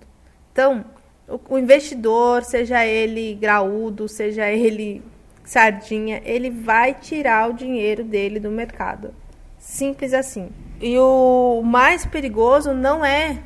Então, 0.52 0.84
o, 1.26 1.54
o 1.54 1.58
investidor, 1.58 2.44
seja 2.44 2.84
ele 2.84 3.34
graúdo, 3.34 4.08
seja 4.08 4.50
ele 4.50 5.02
sardinha, 5.42 6.20
ele 6.24 6.50
vai 6.50 6.92
tirar 6.92 7.48
o 7.48 7.54
dinheiro 7.54 8.04
dele 8.04 8.38
do 8.38 8.50
mercado. 8.50 9.14
Simples 9.60 10.14
assim. 10.14 10.50
E 10.80 10.98
o 10.98 11.62
mais 11.62 12.06
perigoso 12.06 12.72
não 12.72 13.04
é 13.04 13.40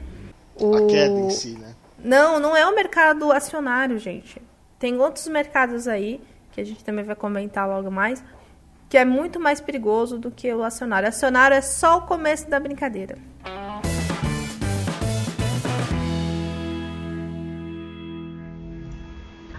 o... 0.59 0.75
A 0.77 0.87
queda 0.87 1.21
em 1.21 1.31
si, 1.31 1.59
né? 1.59 1.75
Não, 1.99 2.39
não 2.39 2.57
é 2.57 2.65
o 2.67 2.75
mercado 2.75 3.33
acionário, 3.33 3.99
gente. 3.99 4.41
Tem 4.79 4.99
outros 4.99 5.27
mercados 5.27 5.89
aí, 5.89 6.21
que 6.53 6.61
a 6.61 6.65
gente 6.65 6.85
também 6.85 7.05
vai 7.05 7.17
comentar 7.17 7.69
logo 7.69 7.91
mais, 7.91 8.23
que 8.89 8.97
é 8.97 9.05
muito 9.05 9.41
mais 9.41 9.61
perigoso 9.61 10.19
do 10.19 10.31
que 10.31 10.53
o 10.55 10.63
acionário. 10.63 11.07
O 11.07 11.09
acionário 11.09 11.57
é 11.57 11.61
só 11.61 11.99
o 11.99 12.03
começo 12.03 12.49
da 12.49 12.61
brincadeira. 12.61 13.19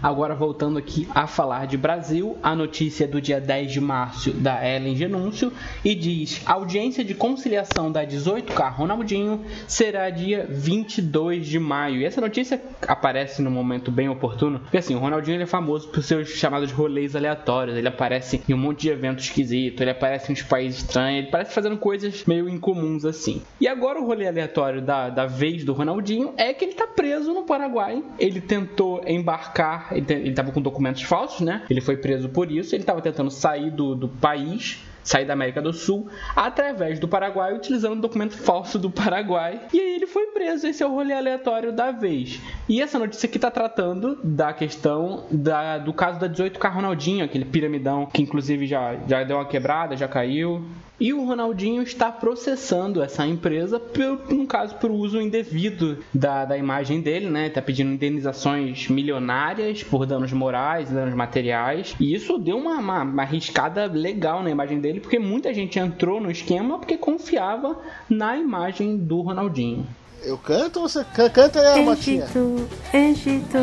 Agora 0.05 0.35
voltando 0.35 0.77
aqui 0.77 1.07
a 1.15 1.25
falar 1.25 1.65
de 1.65 1.75
Brasil, 1.77 2.37
a 2.43 2.55
notícia 2.55 3.07
do 3.07 3.19
dia 3.19 3.41
10 3.41 3.71
de 3.71 3.81
março 3.81 4.29
da 4.33 4.63
Ellen 4.63 4.95
Genúncio 4.95 5.51
e 5.83 5.95
diz: 5.95 6.43
audiência 6.45 7.03
de 7.03 7.15
conciliação 7.15 7.91
da 7.91 8.05
18K 8.05 8.71
Ronaldinho 8.71 9.43
será 9.67 10.11
dia 10.11 10.45
22 10.47 11.47
de 11.47 11.57
maio. 11.57 12.01
E 12.01 12.05
essa 12.05 12.21
notícia 12.21 12.61
aparece 12.87 13.41
no 13.41 13.49
momento 13.49 13.89
bem 13.89 14.07
oportuno, 14.07 14.59
porque 14.59 14.77
assim, 14.77 14.93
o 14.93 14.99
Ronaldinho 14.99 15.41
é 15.41 15.45
famoso 15.47 15.87
por 15.87 16.03
seus 16.03 16.29
chamados 16.29 16.71
rolês 16.71 17.15
aleatórios. 17.15 17.75
Ele 17.75 17.87
aparece 17.87 18.43
em 18.47 18.53
um 18.53 18.57
monte 18.57 18.81
de 18.81 18.89
evento 18.89 19.23
esquisito, 19.23 19.81
ele 19.81 19.89
aparece 19.89 20.31
em 20.31 20.33
uns 20.33 20.43
países 20.43 20.81
estranhos, 20.81 21.23
ele 21.23 21.31
parece 21.31 21.51
fazendo 21.51 21.77
coisas 21.77 22.23
meio 22.27 22.47
incomuns 22.47 23.05
assim. 23.05 23.41
E 23.59 23.67
agora 23.67 23.99
o 23.99 24.05
rolê 24.05 24.27
aleatório 24.27 24.83
da, 24.83 25.09
da 25.09 25.25
vez 25.25 25.65
do 25.65 25.73
Ronaldinho 25.73 26.31
é 26.37 26.53
que 26.53 26.63
ele 26.63 26.75
tá 26.75 26.85
preso 26.85 27.33
no 27.33 27.41
Paraguai. 27.41 28.03
Ele 28.19 28.39
tentou 28.39 29.01
embarcar 29.07 29.94
ele 29.97 30.29
estava 30.29 30.51
com 30.51 30.61
documentos 30.61 31.03
falsos, 31.03 31.41
né? 31.41 31.63
Ele 31.69 31.81
foi 31.81 31.97
preso 31.97 32.29
por 32.29 32.51
isso. 32.51 32.75
Ele 32.75 32.83
estava 32.83 33.01
tentando 33.01 33.31
sair 33.31 33.71
do, 33.71 33.95
do 33.95 34.07
país 34.07 34.83
sair 35.05 35.23
da 35.23 35.33
América 35.33 35.61
do 35.61 35.71
Sul 35.71 36.09
através 36.35 36.99
do 36.99 37.07
Paraguai, 37.07 37.53
utilizando 37.53 37.93
um 37.93 37.99
documento 37.99 38.35
falso 38.35 38.79
do 38.79 38.89
Paraguai. 38.89 39.61
E 39.71 39.79
aí 39.79 39.95
ele 39.95 40.07
foi 40.07 40.25
preso. 40.27 40.67
Esse 40.67 40.81
é 40.81 40.85
o 40.85 40.89
rolê 40.89 41.13
aleatório 41.13 41.71
da 41.71 41.91
vez. 41.91 42.41
E 42.67 42.81
essa 42.81 42.97
notícia 42.97 43.27
aqui 43.27 43.37
está 43.37 43.51
tratando 43.51 44.19
da 44.23 44.51
questão 44.51 45.25
da, 45.29 45.77
do 45.77 45.93
caso 45.93 46.19
da 46.19 46.27
18K 46.27 46.73
Ronaldinho, 46.73 47.23
aquele 47.23 47.45
piramidão 47.45 48.07
que 48.07 48.23
inclusive 48.23 48.65
já, 48.65 48.95
já 49.07 49.23
deu 49.23 49.37
uma 49.37 49.45
quebrada, 49.45 49.95
já 49.95 50.07
caiu. 50.07 50.65
E 50.99 51.11
o 51.13 51.25
Ronaldinho 51.25 51.83
está 51.83 52.11
processando 52.11 53.03
essa 53.03 53.27
empresa, 53.27 53.79
por, 53.79 54.33
no 54.33 54.47
caso, 54.47 54.75
por 54.75 54.89
uso 54.89 55.19
indevido 55.19 55.97
da, 56.13 56.45
da 56.45 56.57
imagem 56.57 57.01
dele, 57.01 57.29
né? 57.29 57.47
Está 57.47 57.61
pedindo 57.61 57.91
indenizações 57.91 58.87
milionárias 58.87 59.83
por 59.83 60.05
danos 60.05 60.31
morais, 60.31 60.89
danos 60.89 61.13
materiais. 61.13 61.95
E 61.99 62.13
isso 62.13 62.37
deu 62.37 62.57
uma, 62.57 62.79
uma, 62.79 63.03
uma 63.03 63.23
arriscada 63.23 63.85
legal 63.87 64.41
na 64.41 64.49
imagem 64.49 64.79
dele, 64.79 65.01
porque 65.01 65.19
muita 65.19 65.53
gente 65.53 65.77
entrou 65.77 66.21
no 66.21 66.31
esquema 66.31 66.79
porque 66.79 66.97
confiava 66.97 67.77
na 68.09 68.37
imagem 68.37 68.97
do 68.97 69.21
Ronaldinho. 69.21 69.85
Eu 70.23 70.37
canto 70.37 70.79
ou 70.79 70.89
você 70.89 71.05
canta 71.33 71.59
aí, 71.59 71.85
Matinha? 71.85 72.23
Egito, 72.23 72.67
Egito. 72.93 73.57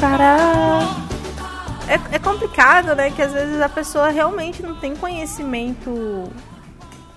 Para 0.00 1.01
é, 1.92 2.16
é 2.16 2.18
complicado, 2.18 2.94
né? 2.94 3.10
Que 3.10 3.20
às 3.20 3.32
vezes 3.32 3.60
a 3.60 3.68
pessoa 3.68 4.08
realmente 4.08 4.62
não 4.62 4.78
tem 4.80 4.96
conhecimento 4.96 6.30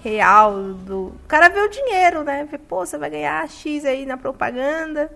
real 0.03 0.73
do. 0.73 1.07
O 1.07 1.27
cara 1.27 1.47
vê 1.47 1.61
o 1.61 1.69
dinheiro, 1.69 2.23
né? 2.23 2.45
Vê, 2.49 2.57
pô, 2.57 2.85
você 2.85 2.97
vai 2.97 3.09
ganhar 3.09 3.49
X 3.49 3.85
aí 3.85 4.05
na 4.05 4.17
propaganda. 4.17 5.09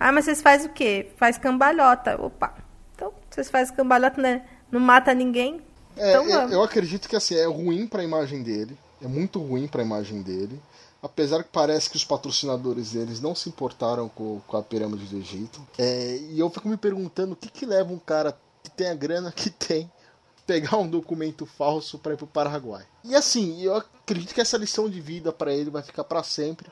Ah, 0.00 0.10
mas 0.12 0.24
vocês 0.24 0.40
fazem 0.40 0.70
o 0.70 0.72
quê? 0.72 1.10
Faz 1.16 1.36
cambalhota. 1.36 2.20
Opa. 2.20 2.54
Então, 2.94 3.12
vocês 3.30 3.50
fazem 3.50 3.74
cambalhota, 3.74 4.20
né? 4.20 4.46
Não 4.70 4.80
mata 4.80 5.12
ninguém. 5.12 5.60
É, 5.96 6.10
então, 6.10 6.28
eu, 6.28 6.48
eu 6.48 6.62
acredito 6.62 7.08
que 7.08 7.16
assim, 7.16 7.36
é 7.36 7.46
ruim 7.46 7.86
para 7.86 8.00
a 8.00 8.04
imagem 8.04 8.42
dele. 8.42 8.76
É 9.02 9.06
muito 9.06 9.38
ruim 9.38 9.66
para 9.66 9.82
a 9.82 9.84
imagem 9.84 10.22
dele. 10.22 10.60
Apesar 11.02 11.42
que 11.44 11.50
parece 11.52 11.90
que 11.90 11.96
os 11.96 12.04
patrocinadores 12.04 12.92
deles 12.92 13.20
não 13.20 13.34
se 13.34 13.48
importaram 13.48 14.08
com, 14.08 14.40
com 14.46 14.56
a 14.56 14.62
pirâmide 14.62 15.04
do 15.04 15.18
Egito. 15.18 15.60
É, 15.78 16.16
e 16.30 16.40
eu 16.40 16.48
fico 16.48 16.68
me 16.68 16.76
perguntando 16.78 17.34
o 17.34 17.36
que, 17.36 17.50
que 17.50 17.66
leva 17.66 17.92
um 17.92 17.98
cara 17.98 18.36
tem 18.76 18.88
a 18.88 18.94
grana 18.94 19.32
que 19.32 19.50
tem 19.50 19.90
pegar 20.46 20.76
um 20.76 20.88
documento 20.88 21.44
falso 21.44 21.98
para 21.98 22.14
ir 22.14 22.16
pro 22.16 22.26
Paraguai. 22.26 22.86
E 23.02 23.14
assim, 23.14 23.60
eu 23.60 23.74
acredito 23.74 24.32
que 24.32 24.40
essa 24.40 24.56
lição 24.56 24.88
de 24.88 25.00
vida 25.00 25.32
para 25.32 25.52
ele 25.52 25.70
vai 25.70 25.82
ficar 25.82 26.04
para 26.04 26.22
sempre. 26.22 26.70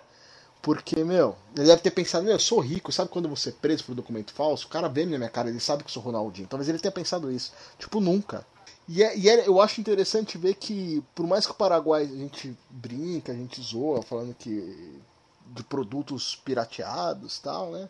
Porque, 0.62 1.04
meu, 1.04 1.36
ele 1.54 1.66
deve 1.66 1.82
ter 1.82 1.90
pensado, 1.90 2.24
meu, 2.24 2.32
eu 2.32 2.38
sou 2.38 2.58
rico, 2.58 2.90
sabe 2.90 3.10
quando 3.10 3.28
você 3.28 3.50
é 3.50 3.52
preso 3.52 3.84
por 3.84 3.94
documento 3.94 4.32
falso? 4.32 4.66
O 4.66 4.70
cara 4.70 4.88
vê 4.88 5.04
na 5.04 5.18
minha 5.18 5.28
cara, 5.28 5.50
ele 5.50 5.60
sabe 5.60 5.82
que 5.82 5.90
eu 5.90 5.92
sou 5.92 6.02
Ronaldinho. 6.02 6.48
Talvez 6.48 6.68
ele 6.68 6.78
tenha 6.78 6.92
pensado 6.92 7.30
isso. 7.30 7.52
Tipo, 7.78 8.00
nunca. 8.00 8.46
E, 8.88 9.02
é, 9.02 9.16
e 9.16 9.28
é, 9.28 9.46
eu 9.46 9.60
acho 9.60 9.80
interessante 9.80 10.38
ver 10.38 10.54
que, 10.54 11.02
por 11.14 11.26
mais 11.26 11.44
que 11.44 11.52
o 11.52 11.56
Paraguai 11.56 12.04
a 12.04 12.06
gente 12.06 12.56
brinca, 12.70 13.32
a 13.32 13.34
gente 13.34 13.60
zoa, 13.60 14.02
falando 14.02 14.34
que 14.34 15.02
de 15.48 15.62
produtos 15.62 16.34
pirateados 16.36 17.38
tal, 17.38 17.70
né? 17.70 17.88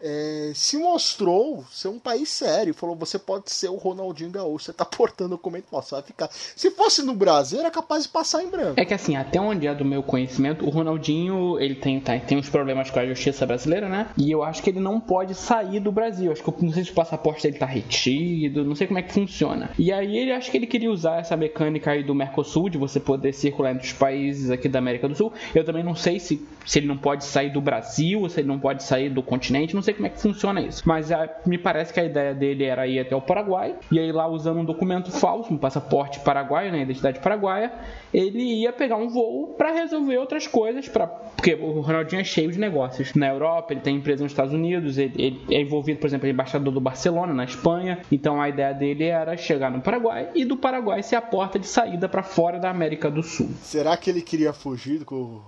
É, 0.00 0.52
se 0.54 0.76
mostrou 0.76 1.64
ser 1.70 1.88
um 1.88 1.98
país 1.98 2.28
sério. 2.28 2.74
Falou: 2.74 2.96
você 2.96 3.18
pode 3.18 3.50
ser 3.50 3.68
o 3.68 3.76
Ronaldinho 3.76 4.30
Gaúcho, 4.30 4.66
você 4.66 4.72
tá 4.72 4.84
portando 4.84 5.30
documento 5.30 5.66
falso, 5.70 5.94
vai 5.94 6.02
ficar. 6.02 6.28
Se 6.32 6.70
fosse 6.70 7.02
no 7.02 7.14
Brasil, 7.14 7.60
era 7.60 7.70
capaz 7.70 8.04
de 8.04 8.08
passar 8.08 8.42
em 8.42 8.48
branco. 8.48 8.74
É 8.76 8.84
que 8.84 8.94
assim, 8.94 9.16
até 9.16 9.40
onde 9.40 9.66
é 9.66 9.74
do 9.74 9.84
meu 9.84 10.02
conhecimento, 10.02 10.64
o 10.64 10.70
Ronaldinho 10.70 11.58
ele 11.58 11.74
tem, 11.74 12.00
tá, 12.00 12.18
tem 12.18 12.38
uns 12.38 12.48
problemas 12.48 12.90
com 12.90 12.98
a 12.98 13.06
justiça 13.06 13.44
brasileira, 13.46 13.88
né? 13.88 14.08
E 14.16 14.30
eu 14.30 14.42
acho 14.42 14.62
que 14.62 14.70
ele 14.70 14.80
não 14.80 15.00
pode 15.00 15.34
sair 15.34 15.80
do 15.80 15.90
Brasil. 15.90 16.30
Acho 16.32 16.42
que 16.42 16.64
não 16.64 16.72
sei 16.72 16.84
se 16.84 16.90
o 16.90 16.94
passaporte 16.94 17.42
dele 17.42 17.58
tá 17.58 17.66
retido, 17.66 18.64
não 18.64 18.74
sei 18.74 18.86
como 18.86 18.98
é 18.98 19.02
que 19.02 19.12
funciona. 19.12 19.70
E 19.78 19.92
aí 19.92 20.16
ele 20.16 20.32
acho 20.32 20.50
que 20.50 20.56
ele 20.56 20.66
queria 20.66 20.90
usar 20.90 21.20
essa 21.20 21.36
mecânica 21.36 21.90
aí 21.90 22.02
do 22.02 22.14
Mercosul, 22.14 22.68
de 22.68 22.78
você 22.78 23.00
poder 23.00 23.32
circular 23.32 23.72
entre 23.72 23.86
os 23.86 23.92
países 23.92 24.50
aqui 24.50 24.68
da 24.68 24.78
América 24.78 25.08
do 25.08 25.14
Sul. 25.14 25.32
Eu 25.54 25.64
também 25.64 25.82
não 25.82 25.94
sei 25.94 26.18
se, 26.20 26.46
se 26.64 26.78
ele 26.78 26.86
não 26.86 26.96
pode 26.96 27.24
sair 27.24 27.50
do 27.50 27.60
Brasil, 27.60 28.28
se 28.28 28.40
ele 28.40 28.48
não 28.48 28.58
pode 28.58 28.82
sair 28.82 29.10
do 29.10 29.22
continente, 29.22 29.74
não 29.74 29.82
sei 29.82 29.87
como 29.94 30.06
é 30.06 30.10
que 30.10 30.20
funciona 30.20 30.60
isso. 30.60 30.82
Mas 30.86 31.10
a, 31.10 31.28
me 31.46 31.58
parece 31.58 31.92
que 31.92 32.00
a 32.00 32.04
ideia 32.04 32.34
dele 32.34 32.64
era 32.64 32.86
ir 32.86 33.00
até 33.00 33.14
o 33.14 33.20
Paraguai, 33.20 33.76
e 33.90 33.98
aí 33.98 34.12
lá 34.12 34.26
usando 34.26 34.60
um 34.60 34.64
documento 34.64 35.10
falso, 35.10 35.52
um 35.52 35.58
passaporte 35.58 36.20
paraguaio, 36.20 36.72
né, 36.72 36.82
identidade 36.82 37.20
paraguaia, 37.20 37.72
ele 38.12 38.60
ia 38.60 38.72
pegar 38.72 38.96
um 38.96 39.08
voo 39.08 39.54
para 39.56 39.72
resolver 39.72 40.18
outras 40.18 40.46
coisas, 40.46 40.88
pra, 40.88 41.06
porque 41.06 41.54
o 41.54 41.80
Ronaldinho 41.80 42.20
é 42.20 42.24
cheio 42.24 42.50
de 42.50 42.58
negócios. 42.58 43.14
Na 43.14 43.28
Europa, 43.28 43.72
ele 43.72 43.80
tem 43.80 43.96
empresa 43.96 44.22
nos 44.22 44.32
Estados 44.32 44.52
Unidos, 44.52 44.98
ele, 44.98 45.14
ele 45.16 45.54
é 45.54 45.60
envolvido, 45.60 45.98
por 45.98 46.06
exemplo, 46.06 46.26
é 46.26 46.30
embaixador 46.30 46.72
do 46.72 46.80
Barcelona, 46.80 47.32
na 47.32 47.44
Espanha, 47.44 48.00
então 48.10 48.40
a 48.40 48.48
ideia 48.48 48.72
dele 48.72 49.04
era 49.04 49.36
chegar 49.36 49.70
no 49.70 49.80
Paraguai 49.80 50.30
e 50.34 50.44
do 50.44 50.56
Paraguai 50.56 51.02
ser 51.02 51.16
a 51.16 51.22
porta 51.22 51.58
de 51.58 51.66
saída 51.66 52.08
para 52.08 52.22
fora 52.22 52.58
da 52.58 52.70
América 52.70 53.10
do 53.10 53.22
Sul. 53.22 53.50
Será 53.62 53.96
que 53.96 54.10
ele 54.10 54.22
queria 54.22 54.52
fugir 54.52 55.04
com, 55.04 55.40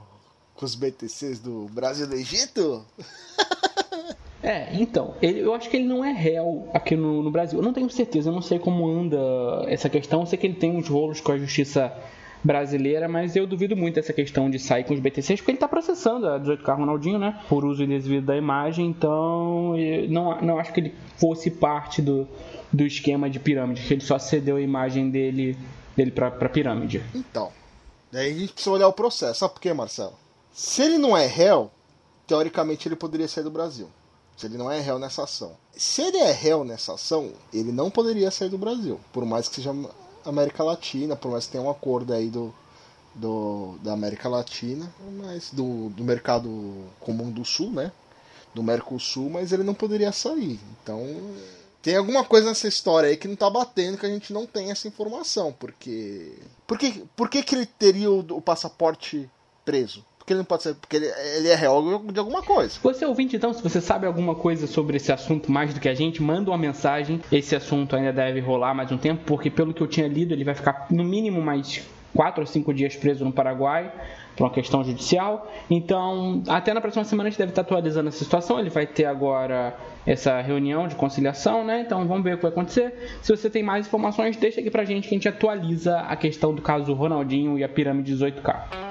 com 0.55 0.65
os 0.65 0.75
BTCs 0.75 1.41
do 1.41 1.67
Brasil 1.73 2.07
e 2.07 2.09
do 2.09 2.15
Egito? 2.15 2.85
É, 4.43 4.69
então, 4.75 5.15
ele, 5.21 5.41
eu 5.41 5.55
acho 5.55 5.69
que 5.69 5.77
ele 5.77 5.87
não 5.87 6.05
é 6.05 6.13
réu 6.13 6.69
aqui 6.73 6.97
no, 6.97 7.23
no, 7.23 7.31
Brasil. 7.31 7.59
Eu 7.59 7.65
não 7.65 7.73
tenho 7.73 7.91
certeza, 7.91 8.31
eu 8.31 8.35
não 8.35 8.41
sei 8.41 8.59
como 8.59 8.89
anda 8.89 9.19
essa 9.67 9.89
questão. 9.89 10.21
Eu 10.21 10.27
sei 10.27 10.39
que 10.39 10.47
ele 10.47 10.55
tem 10.55 10.75
uns 10.75 10.89
rolos 10.89 11.21
com 11.21 11.33
a 11.33 11.39
justiça 11.39 11.93
brasileira, 12.43 13.07
mas 13.07 13.37
eu 13.37 13.47
duvido 13.47 13.77
muito 13.77 13.97
dessa 13.97 14.13
questão 14.13 14.51
de 14.51 14.59
sair 14.59 14.85
com 14.85 14.95
os 14.95 15.01
BTCs, 15.01 15.41
porque 15.41 15.51
ele 15.51 15.57
está 15.57 15.69
processando 15.69 16.27
a 16.27 16.41
18K 16.41 16.77
Ronaldinho, 16.77 17.19
né? 17.19 17.39
Por 17.49 17.65
uso 17.65 17.83
indevido 17.83 18.27
da 18.27 18.37
imagem, 18.37 18.87
então 18.87 19.75
não, 20.09 20.41
não 20.41 20.59
acho 20.59 20.73
que 20.73 20.81
ele 20.81 20.95
fosse 21.19 21.51
parte 21.51 22.01
do, 22.01 22.27
do 22.73 22.85
esquema 22.85 23.29
de 23.29 23.39
pirâmide, 23.39 23.83
que 23.83 23.93
ele 23.93 24.01
só 24.01 24.19
cedeu 24.19 24.57
a 24.57 24.61
imagem 24.61 25.11
dele, 25.11 25.57
dele 25.95 26.11
para 26.11 26.31
pra 26.31 26.49
pirâmide. 26.49 27.03
Então, 27.15 27.53
daí 28.11 28.31
a 28.31 28.35
gente 28.35 28.55
precisa 28.55 28.75
olhar 28.75 28.89
o 28.89 28.93
processo. 28.93 29.41
Sabe 29.41 29.53
por 29.53 29.61
quê, 29.61 29.75
Marcelo? 29.75 30.15
Se 30.51 30.83
ele 30.83 30.97
não 30.97 31.15
é 31.15 31.27
réu, 31.27 31.71
teoricamente 32.27 32.89
ele 32.89 32.97
poderia 32.97 33.29
sair 33.29 33.45
do 33.45 33.51
Brasil. 33.51 33.89
Se 34.41 34.47
ele 34.47 34.57
não 34.57 34.73
é 34.73 34.81
réu 34.81 34.99
nessa 34.99 35.25
ação. 35.25 35.55
Se 35.77 36.01
ele 36.01 36.17
é 36.17 36.33
réu 36.33 36.65
nessa 36.65 36.95
ação, 36.95 37.31
ele 37.53 37.71
não 37.71 37.91
poderia 37.91 38.31
sair 38.31 38.49
do 38.49 38.57
Brasil. 38.57 38.99
Por 39.13 39.27
mais 39.27 39.47
que 39.47 39.57
seja 39.57 39.71
América 40.25 40.65
Latina, 40.65 41.15
por 41.15 41.31
mais 41.31 41.45
que 41.45 41.53
tenha 41.53 41.63
um 41.63 41.69
acordo 41.69 42.15
aí 42.15 42.31
do, 42.31 42.51
do 43.15 43.77
da 43.83 43.93
América 43.93 44.31
Latina, 44.31 44.91
mas 45.19 45.51
do, 45.51 45.91
do 45.91 46.03
mercado 46.03 46.49
comum 47.01 47.31
do 47.31 47.45
Sul, 47.45 47.71
né? 47.71 47.93
Do 48.55 48.63
Mercosul, 48.63 49.29
mas 49.29 49.53
ele 49.53 49.63
não 49.63 49.75
poderia 49.75 50.11
sair. 50.11 50.59
Então, 50.83 51.05
tem 51.83 51.97
alguma 51.97 52.25
coisa 52.25 52.49
nessa 52.49 52.67
história 52.67 53.11
aí 53.11 53.19
que 53.19 53.29
não 53.29 53.37
tá 53.37 53.51
batendo 53.51 53.99
que 53.99 54.07
a 54.07 54.11
gente 54.11 54.33
não 54.33 54.47
tem 54.47 54.71
essa 54.71 54.89
informação, 54.89 55.53
porque 55.53 56.33
por 56.67 56.79
que, 56.79 57.05
por 57.15 57.29
que, 57.29 57.43
que 57.43 57.55
ele 57.55 57.67
teria 57.67 58.11
o, 58.11 58.21
o 58.21 58.41
passaporte 58.41 59.31
preso? 59.67 60.03
Ele 60.33 60.39
não 60.39 60.45
pode 60.45 60.63
ser. 60.63 60.75
Porque 60.75 60.97
ele, 60.97 61.07
ele 61.37 61.49
é 61.49 61.55
réu 61.55 62.03
de 62.13 62.19
alguma 62.19 62.43
coisa. 62.43 62.79
Você 62.83 63.05
ouvinte, 63.05 63.37
então, 63.37 63.53
se 63.53 63.63
você 63.63 63.81
sabe 63.81 64.07
alguma 64.07 64.35
coisa 64.35 64.67
sobre 64.67 64.97
esse 64.97 65.13
assunto 65.13 65.51
mais 65.51 65.75
do 65.75 65.81
que 65.81 65.89
a 65.89 65.95
gente, 65.95 66.23
manda 66.23 66.51
uma 66.51 66.59
mensagem. 66.59 67.21
Esse 67.31 67.55
assunto 67.57 67.97
ainda 67.97 68.13
deve 68.13 68.41
rolar 68.41 68.75
mais 68.75 68.91
um 68.93 68.99
tempo, 68.99 69.23
porque 69.25 69.51
pelo 69.51 69.75
que 69.75 69.83
eu 69.83 69.87
tinha 69.87 70.09
lido, 70.09 70.33
ele 70.33 70.45
vai 70.45 70.55
ficar 70.55 70.87
no 70.91 71.05
mínimo 71.05 71.41
mais 71.41 71.83
quatro 72.15 72.41
ou 72.41 72.47
cinco 72.47 72.75
dias 72.75 72.97
preso 72.97 73.25
no 73.25 73.33
Paraguai 73.33 73.93
por 74.37 74.45
uma 74.45 74.51
questão 74.51 74.83
judicial. 74.83 75.51
Então, 75.69 76.43
até 76.49 76.73
na 76.73 76.81
próxima 76.81 77.05
semana 77.05 77.29
a 77.29 77.31
gente 77.31 77.39
deve 77.39 77.53
estar 77.53 77.63
atualizando 77.63 78.09
essa 78.09 78.25
situação. 78.25 78.59
Ele 78.59 78.71
vai 78.71 78.87
ter 78.87 79.05
agora 79.05 79.77
essa 80.07 80.41
reunião 80.41 80.89
de 80.89 80.95
conciliação, 80.95 81.65
né? 81.65 81.81
Então 81.81 82.07
vamos 82.07 82.25
ver 82.25 82.35
o 82.35 82.37
que 82.37 82.43
vai 82.43 82.53
acontecer. 82.53 83.19
Se 83.23 83.35
você 83.35 83.51
tem 83.51 83.63
mais 83.63 83.87
informações, 83.87 84.37
deixa 84.37 84.61
aqui 84.61 84.71
pra 84.71 84.85
gente 84.85 85.09
que 85.09 85.15
a 85.15 85.19
gente 85.19 85.29
atualiza 85.29 85.99
a 86.01 86.17
questão 86.17 86.55
do 86.55 86.63
caso 86.63 86.93
Ronaldinho 86.95 87.59
e 87.59 87.65
a 87.65 87.69
pirâmide 87.69 88.15
18K. 88.15 88.90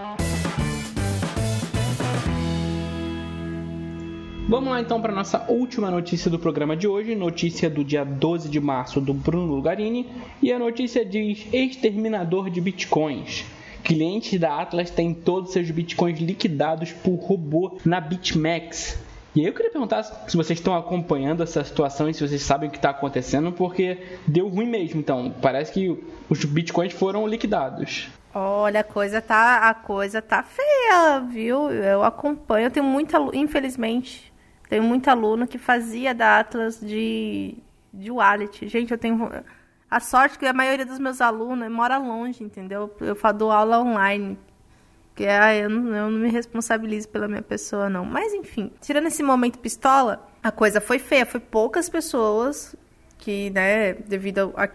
Vamos 4.50 4.72
lá 4.72 4.82
então 4.82 5.00
para 5.00 5.14
nossa 5.14 5.46
última 5.48 5.92
notícia 5.92 6.28
do 6.28 6.40
programa 6.40 6.76
de 6.76 6.88
hoje, 6.88 7.14
notícia 7.14 7.70
do 7.70 7.84
dia 7.84 8.04
12 8.04 8.50
de 8.50 8.60
março 8.60 9.00
do 9.00 9.14
Bruno 9.14 9.54
Lugarini, 9.54 10.10
e 10.42 10.52
a 10.52 10.58
notícia 10.58 11.06
diz: 11.06 11.46
exterminador 11.54 12.50
de 12.50 12.60
bitcoins. 12.60 13.46
Clientes 13.84 14.40
da 14.40 14.60
Atlas 14.60 14.90
têm 14.90 15.14
todos 15.14 15.54
seus 15.54 15.70
bitcoins 15.70 16.20
liquidados 16.20 16.92
por 16.92 17.14
robô 17.18 17.78
na 17.86 18.02
BitMEX. 18.02 19.00
E 19.36 19.46
eu 19.46 19.54
queria 19.54 19.70
perguntar 19.70 20.02
se 20.02 20.36
vocês 20.36 20.58
estão 20.58 20.76
acompanhando 20.76 21.44
essa 21.44 21.64
situação 21.64 22.10
e 22.10 22.14
se 22.16 22.28
vocês 22.28 22.42
sabem 22.42 22.70
o 22.70 22.72
que 22.72 22.80
está 22.80 22.90
acontecendo, 22.90 23.52
porque 23.52 24.00
deu 24.26 24.48
ruim 24.48 24.68
mesmo. 24.68 25.00
Então, 25.00 25.32
parece 25.44 25.72
que 25.72 25.96
os 26.28 26.44
bitcoins 26.44 26.92
foram 26.92 27.28
liquidados. 27.28 28.10
Olha, 28.34 28.80
a 28.80 28.84
coisa 28.84 29.22
tá, 29.22 29.70
a 29.70 29.74
coisa 29.76 30.24
tá 30.24 30.42
feia, 30.42 31.20
viu? 31.20 31.70
Eu 31.72 32.04
acompanho, 32.04 32.66
eu 32.66 32.72
tenho 32.72 32.86
muita, 32.86 33.18
infelizmente, 33.34 34.29
tem 34.70 34.80
muito 34.80 35.10
aluno 35.10 35.48
que 35.48 35.58
fazia 35.58 36.14
da 36.14 36.40
Atlas 36.40 36.80
de, 36.80 37.58
de 37.92 38.12
wallet. 38.12 38.68
Gente, 38.68 38.92
eu 38.92 38.98
tenho. 39.00 39.30
A 39.90 40.00
sorte 40.00 40.38
que 40.38 40.46
a 40.46 40.54
maioria 40.54 40.86
dos 40.86 41.00
meus 41.00 41.20
alunos 41.20 41.70
mora 41.72 41.98
longe, 41.98 42.44
entendeu? 42.44 42.96
Eu 43.02 43.18
dou 43.34 43.52
aula 43.52 43.80
online. 43.80 44.38
Que 45.16 45.26
é, 45.26 45.66
eu, 45.66 45.70
não, 45.70 45.96
eu 45.96 46.12
não 46.12 46.20
me 46.20 46.30
responsabilizo 46.30 47.10
pela 47.10 47.28
minha 47.28 47.42
pessoa, 47.42 47.90
não. 47.90 48.06
Mas 48.06 48.32
enfim, 48.32 48.72
tirando 48.80 49.08
esse 49.08 49.24
momento 49.24 49.58
pistola, 49.58 50.30
a 50.44 50.52
coisa 50.52 50.80
foi 50.80 51.00
feia. 51.00 51.26
Foi 51.26 51.40
poucas 51.40 51.90
pessoas 51.90 52.76
que, 53.18 53.50
né, 53.50 53.94
devido 53.94 54.54
a, 54.56 54.70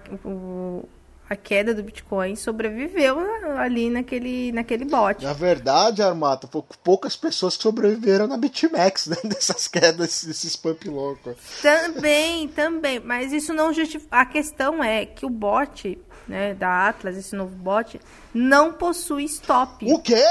a 1.28 1.36
queda 1.36 1.74
do 1.74 1.82
Bitcoin, 1.82 2.36
sobreviveu 2.36 3.18
ali 3.58 3.88
naquele, 3.88 4.52
naquele 4.52 4.84
bot. 4.84 5.24
Na 5.24 5.32
verdade, 5.32 6.02
Armata, 6.02 6.48
poucas 6.82 7.16
pessoas 7.16 7.56
que 7.56 7.62
sobreviveram 7.62 8.26
na 8.26 8.36
BitMEX, 8.36 9.06
né? 9.06 9.16
Dessas 9.24 9.66
quedas, 9.66 10.24
desses 10.24 10.54
pump 10.56 10.88
loucos. 10.88 11.36
Também, 11.62 12.48
também. 12.48 13.00
Mas 13.00 13.32
isso 13.32 13.54
não 13.54 13.72
justifica. 13.72 14.08
A 14.10 14.26
questão 14.26 14.84
é 14.84 15.06
que 15.06 15.24
o 15.24 15.30
bot, 15.30 15.98
né, 16.28 16.54
da 16.54 16.88
Atlas, 16.88 17.16
esse 17.16 17.34
novo 17.34 17.54
bot, 17.56 17.98
não 18.32 18.72
possui 18.72 19.24
stop. 19.24 19.90
O 19.90 19.98
quê? 19.98 20.24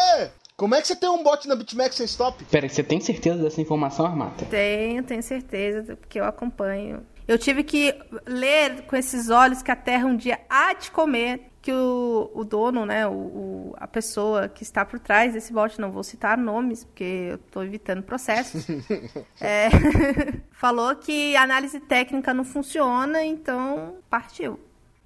Como 0.55 0.75
é 0.75 0.81
que 0.81 0.87
você 0.87 0.95
tem 0.95 1.09
um 1.09 1.23
bot 1.23 1.47
na 1.47 1.55
BitMEX 1.55 1.95
sem 1.95 2.05
stop? 2.05 2.43
Pera, 2.45 2.69
você 2.69 2.83
tem 2.83 3.01
certeza 3.01 3.41
dessa 3.41 3.59
informação, 3.59 4.05
Armata? 4.05 4.45
Tenho, 4.45 5.01
tenho 5.03 5.23
certeza, 5.23 5.95
porque 5.95 6.19
eu 6.19 6.25
acompanho 6.25 7.03
eu 7.27 7.37
tive 7.37 7.63
que 7.63 7.93
ler 8.25 8.83
com 8.83 8.95
esses 8.95 9.29
olhos 9.29 9.61
que 9.61 9.71
a 9.71 9.75
terra 9.75 10.05
um 10.05 10.15
dia 10.15 10.39
há 10.49 10.73
de 10.73 10.91
comer, 10.91 11.49
que 11.61 11.71
o, 11.71 12.29
o 12.33 12.43
dono, 12.43 12.85
né, 12.85 13.07
o, 13.07 13.11
o, 13.11 13.75
a 13.77 13.87
pessoa 13.87 14.49
que 14.49 14.63
está 14.63 14.83
por 14.83 14.99
trás 14.99 15.33
desse 15.33 15.53
bot, 15.53 15.79
não 15.79 15.91
vou 15.91 16.03
citar 16.03 16.37
nomes, 16.37 16.83
porque 16.83 17.29
eu 17.31 17.35
estou 17.35 17.63
evitando 17.63 18.03
processos, 18.03 18.67
é, 19.39 19.69
falou 20.51 20.93
que 20.95 21.35
a 21.37 21.43
análise 21.43 21.79
técnica 21.79 22.33
não 22.33 22.43
funciona, 22.43 23.23
então 23.23 23.95
partiu. 24.09 24.59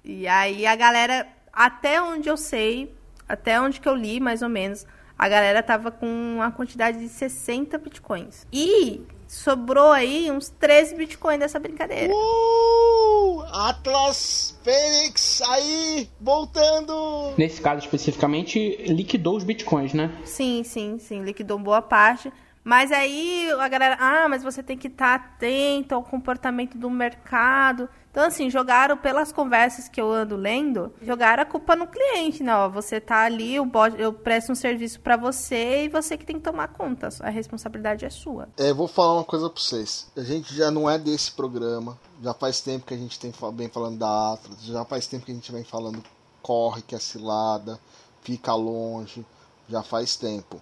E 0.04 0.26
aí 0.26 0.66
a 0.66 0.74
galera, 0.74 1.28
até 1.52 2.02
onde 2.02 2.28
eu 2.28 2.36
sei, 2.36 2.92
até 3.28 3.60
onde 3.60 3.80
que 3.80 3.88
eu 3.88 3.94
li, 3.94 4.18
mais 4.18 4.42
ou 4.42 4.48
menos, 4.48 4.84
a 5.16 5.28
galera 5.28 5.62
tava 5.62 5.92
com 5.92 6.06
uma 6.06 6.50
quantidade 6.50 6.98
de 6.98 7.08
60 7.08 7.76
bitcoins. 7.78 8.46
E 8.52 9.06
sobrou 9.28 9.92
aí 9.92 10.30
uns 10.30 10.48
13 10.48 10.96
bitcoins 10.96 11.38
dessa 11.38 11.58
brincadeira. 11.60 12.12
Uh, 12.12 13.42
Atlas 13.52 14.58
Fênix 14.64 15.42
aí 15.42 16.08
voltando. 16.18 17.34
Nesse 17.36 17.60
caso 17.60 17.80
especificamente, 17.80 18.58
liquidou 18.86 19.36
os 19.36 19.44
bitcoins, 19.44 19.92
né? 19.92 20.10
Sim, 20.24 20.64
sim, 20.64 20.98
sim, 20.98 21.22
liquidou 21.22 21.58
boa 21.58 21.82
parte. 21.82 22.32
Mas 22.64 22.90
aí 22.90 23.50
a 23.58 23.68
galera, 23.68 23.96
ah, 24.00 24.28
mas 24.28 24.42
você 24.42 24.62
tem 24.62 24.76
que 24.76 24.88
estar 24.88 25.18
tá 25.18 25.24
atento 25.24 25.94
ao 25.94 26.02
comportamento 26.02 26.76
do 26.76 26.90
mercado. 26.90 27.88
Então, 28.18 28.26
assim, 28.26 28.50
jogaram 28.50 28.96
pelas 28.96 29.30
conversas 29.30 29.88
que 29.88 30.00
eu 30.00 30.12
ando 30.12 30.34
lendo, 30.34 30.92
jogaram 31.00 31.40
a 31.40 31.46
culpa 31.46 31.76
no 31.76 31.86
cliente, 31.86 32.42
né? 32.42 32.52
Ó, 32.52 32.68
você 32.68 33.00
tá 33.00 33.20
ali, 33.20 33.60
bot, 33.60 33.94
eu 33.96 34.12
presto 34.12 34.50
um 34.50 34.56
serviço 34.56 34.98
para 34.98 35.16
você 35.16 35.84
e 35.84 35.88
você 35.88 36.18
que 36.18 36.26
tem 36.26 36.34
que 36.34 36.42
tomar 36.42 36.66
conta. 36.66 37.08
A 37.20 37.30
responsabilidade 37.30 38.04
é 38.04 38.10
sua. 38.10 38.48
É, 38.56 38.72
vou 38.72 38.88
falar 38.88 39.14
uma 39.14 39.24
coisa 39.24 39.48
pra 39.48 39.62
vocês. 39.62 40.08
A 40.16 40.22
gente 40.22 40.52
já 40.52 40.68
não 40.68 40.90
é 40.90 40.98
desse 40.98 41.30
programa. 41.30 41.96
Já 42.20 42.34
faz 42.34 42.60
tempo 42.60 42.86
que 42.86 42.92
a 42.92 42.96
gente 42.96 43.20
tem 43.20 43.32
bem 43.52 43.68
falando 43.68 43.98
da 43.98 44.32
Atlas. 44.32 44.64
Já 44.64 44.84
faz 44.84 45.06
tempo 45.06 45.24
que 45.24 45.30
a 45.30 45.34
gente 45.36 45.52
vem 45.52 45.62
falando 45.62 46.02
corre, 46.42 46.82
que 46.82 46.96
é 46.96 46.98
cilada, 46.98 47.78
fica 48.22 48.52
longe. 48.52 49.24
Já 49.68 49.84
faz 49.84 50.16
tempo. 50.16 50.60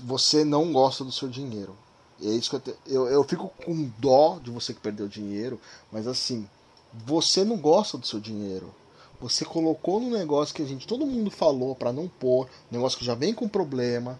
Você 0.00 0.44
não 0.44 0.72
gosta 0.72 1.04
do 1.04 1.12
seu 1.12 1.28
dinheiro. 1.28 1.76
É 2.20 2.30
isso 2.30 2.50
que 2.50 2.56
eu, 2.56 2.60
te... 2.60 2.74
eu, 2.84 3.06
eu 3.06 3.22
fico 3.22 3.48
com 3.64 3.88
dó 3.96 4.40
de 4.42 4.50
você 4.50 4.74
que 4.74 4.80
perdeu 4.80 5.06
dinheiro, 5.06 5.60
mas 5.92 6.08
assim, 6.08 6.48
você 6.92 7.44
não 7.44 7.56
gosta 7.56 7.98
do 7.98 8.06
seu 8.06 8.20
dinheiro. 8.20 8.74
Você 9.20 9.44
colocou 9.44 10.00
no 10.00 10.10
negócio 10.10 10.54
que 10.54 10.62
a 10.62 10.66
gente, 10.66 10.86
todo 10.86 11.06
mundo 11.06 11.30
falou 11.30 11.74
para 11.74 11.92
não 11.92 12.08
pôr, 12.08 12.48
negócio 12.70 12.98
que 12.98 13.04
já 13.04 13.14
vem 13.14 13.34
com 13.34 13.46
problema, 13.46 14.18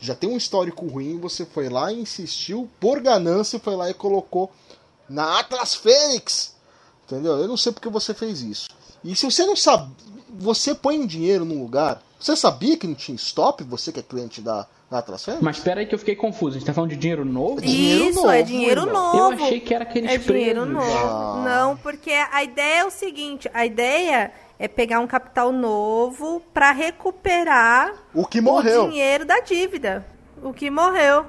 já 0.00 0.14
tem 0.14 0.30
um 0.30 0.36
histórico 0.36 0.86
ruim, 0.86 1.18
você 1.18 1.44
foi 1.44 1.68
lá 1.68 1.92
e 1.92 2.00
insistiu, 2.00 2.68
por 2.80 3.00
ganância, 3.00 3.60
foi 3.60 3.76
lá 3.76 3.90
e 3.90 3.94
colocou 3.94 4.50
na 5.08 5.38
Atlas 5.38 5.74
Fênix. 5.74 6.54
Entendeu? 7.04 7.36
Eu 7.36 7.48
não 7.48 7.56
sei 7.56 7.70
porque 7.70 7.88
você 7.90 8.14
fez 8.14 8.40
isso. 8.40 8.70
E 9.04 9.14
se 9.14 9.26
você 9.26 9.44
não 9.44 9.56
sabe, 9.56 9.92
você 10.38 10.74
põe 10.74 10.98
um 10.98 11.06
dinheiro 11.06 11.44
num 11.44 11.60
lugar, 11.60 12.02
você 12.18 12.34
sabia 12.34 12.76
que 12.78 12.86
não 12.86 12.94
tinha 12.94 13.16
stop, 13.16 13.62
você 13.64 13.92
que 13.92 14.00
é 14.00 14.02
cliente 14.02 14.40
da 14.40 14.66
na 14.90 15.04
Mas 15.40 15.58
espera 15.58 15.80
aí 15.80 15.86
que 15.86 15.94
eu 15.94 15.98
fiquei 15.98 16.16
confuso. 16.16 16.56
A 16.56 16.58
gente 16.58 16.66
tá 16.66 16.74
falando 16.74 16.90
de 16.90 16.96
dinheiro 16.96 17.24
novo? 17.24 17.60
Dinheiro 17.60 18.06
Isso, 18.06 18.20
novo, 18.20 18.30
é 18.32 18.42
dinheiro 18.42 18.80
irmão. 18.80 19.16
novo. 19.16 19.34
Eu 19.34 19.44
achei 19.44 19.60
que 19.60 19.72
era 19.72 19.84
aquele 19.84 20.08
É 20.08 20.18
dinheiro 20.18 20.66
novo. 20.66 20.90
Ah. 20.90 21.42
Não, 21.44 21.76
porque 21.76 22.10
a 22.10 22.42
ideia 22.42 22.80
é 22.80 22.84
o 22.84 22.90
seguinte, 22.90 23.48
a 23.54 23.64
ideia 23.64 24.32
é 24.58 24.66
pegar 24.66 24.98
um 24.98 25.06
capital 25.06 25.52
novo 25.52 26.42
para 26.52 26.72
recuperar 26.72 27.94
o 28.12 28.26
que 28.26 28.40
morreu. 28.40 28.86
O 28.86 28.90
dinheiro 28.90 29.24
da 29.24 29.38
dívida. 29.38 30.04
O 30.42 30.52
que 30.52 30.68
morreu. 30.70 31.24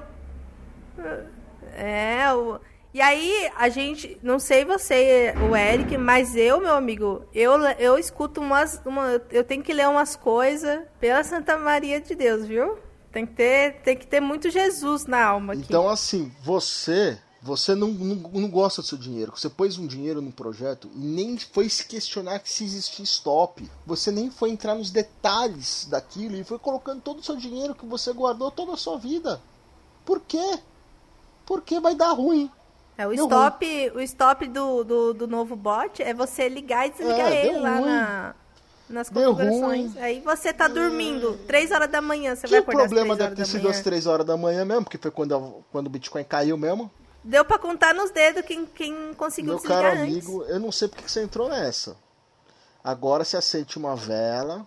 É, 1.76 2.32
o 2.34 2.58
e 2.94 3.00
aí, 3.00 3.50
a 3.56 3.70
gente, 3.70 4.18
não 4.22 4.38
sei 4.38 4.66
você, 4.66 5.32
o 5.50 5.56
Eric, 5.56 5.96
mas 5.96 6.36
eu, 6.36 6.60
meu 6.60 6.74
amigo, 6.74 7.24
eu, 7.34 7.58
eu 7.78 7.96
escuto 7.98 8.38
umas. 8.38 8.82
Uma, 8.84 9.18
eu 9.30 9.42
tenho 9.42 9.62
que 9.62 9.72
ler 9.72 9.88
umas 9.88 10.14
coisas 10.14 10.80
pela 11.00 11.24
Santa 11.24 11.56
Maria 11.56 12.02
de 12.02 12.14
Deus, 12.14 12.46
viu? 12.46 12.76
Tem 13.12 13.26
que 13.26 13.34
ter, 13.34 13.82
tem 13.82 13.96
que 13.96 14.06
ter 14.06 14.20
muito 14.20 14.50
Jesus 14.50 15.06
na 15.06 15.22
alma 15.22 15.52
aqui. 15.52 15.62
Então, 15.62 15.88
assim, 15.88 16.32
você 16.42 17.18
você 17.42 17.74
não, 17.74 17.88
não, 17.88 18.14
não, 18.14 18.48
gosta 18.48 18.80
do 18.82 18.86
seu 18.86 18.96
dinheiro. 18.96 19.32
Você 19.36 19.50
pôs 19.50 19.76
um 19.76 19.86
dinheiro 19.86 20.22
no 20.22 20.30
projeto 20.30 20.88
e 20.94 21.00
nem 21.00 21.36
foi 21.36 21.68
se 21.68 21.84
questionar 21.84 22.38
que 22.38 22.48
se 22.48 22.62
existia 22.62 23.04
stop. 23.04 23.68
Você 23.84 24.12
nem 24.12 24.30
foi 24.30 24.50
entrar 24.50 24.76
nos 24.76 24.92
detalhes 24.92 25.88
daquilo 25.90 26.36
e 26.36 26.44
foi 26.44 26.58
colocando 26.58 27.02
todo 27.02 27.18
o 27.18 27.22
seu 27.22 27.34
dinheiro 27.34 27.74
que 27.74 27.84
você 27.84 28.12
guardou 28.12 28.48
toda 28.48 28.74
a 28.74 28.76
sua 28.76 28.96
vida. 28.96 29.40
Por 30.04 30.20
quê? 30.20 30.60
Porque 31.44 31.80
vai 31.80 31.96
dar 31.96 32.12
ruim. 32.12 32.48
É, 32.96 33.08
o, 33.08 33.12
stop, 33.12 33.66
ruim. 33.66 33.96
o 33.96 34.00
stop 34.02 34.46
do, 34.46 34.84
do, 34.84 35.14
do, 35.14 35.26
novo 35.26 35.56
bot 35.56 36.00
é 36.00 36.14
você 36.14 36.48
ligar 36.48 36.86
e 36.86 36.90
desligar 36.90 37.32
é, 37.32 37.46
ele 37.46 37.58
lá 37.58 37.80
na, 37.80 38.34
nas 38.88 39.08
configurações. 39.08 39.96
Aí 39.96 40.20
você 40.20 40.52
tá 40.52 40.68
dormindo, 40.68 41.38
3 41.46 41.70
horas 41.70 41.90
da 41.90 42.00
manhã, 42.00 42.34
você 42.34 42.46
que 42.46 42.50
vai 42.50 42.60
acordar 42.60 42.84
o 42.84 42.88
problema 42.88 43.16
deve 43.16 43.36
ter 43.36 43.46
sido 43.46 43.68
às 43.68 43.80
3 43.80 44.06
horas 44.06 44.26
da 44.26 44.36
manhã 44.36 44.64
mesmo, 44.64 44.84
porque 44.84 44.98
foi 44.98 45.10
quando, 45.10 45.64
quando 45.70 45.86
o 45.86 45.90
Bitcoin 45.90 46.24
caiu 46.24 46.56
mesmo. 46.56 46.90
Deu 47.24 47.44
pra 47.44 47.58
contar 47.58 47.94
nos 47.94 48.10
dedos 48.10 48.42
quem, 48.44 48.66
quem 48.66 49.14
conseguiu 49.14 49.54
Meu 49.54 49.62
caro 49.62 50.02
amigo, 50.02 50.44
eu 50.44 50.58
não 50.58 50.72
sei 50.72 50.88
porque 50.88 51.08
você 51.08 51.22
entrou 51.22 51.48
nessa. 51.48 51.96
Agora 52.82 53.24
se 53.24 53.36
acende 53.36 53.78
uma 53.78 53.94
vela 53.94 54.66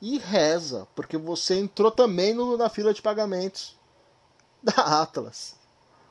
e 0.00 0.18
reza, 0.18 0.86
porque 0.96 1.16
você 1.16 1.54
entrou 1.54 1.92
também 1.92 2.34
no, 2.34 2.56
na 2.56 2.68
fila 2.68 2.92
de 2.92 3.00
pagamentos 3.00 3.78
da 4.62 5.02
Atlas 5.02 5.54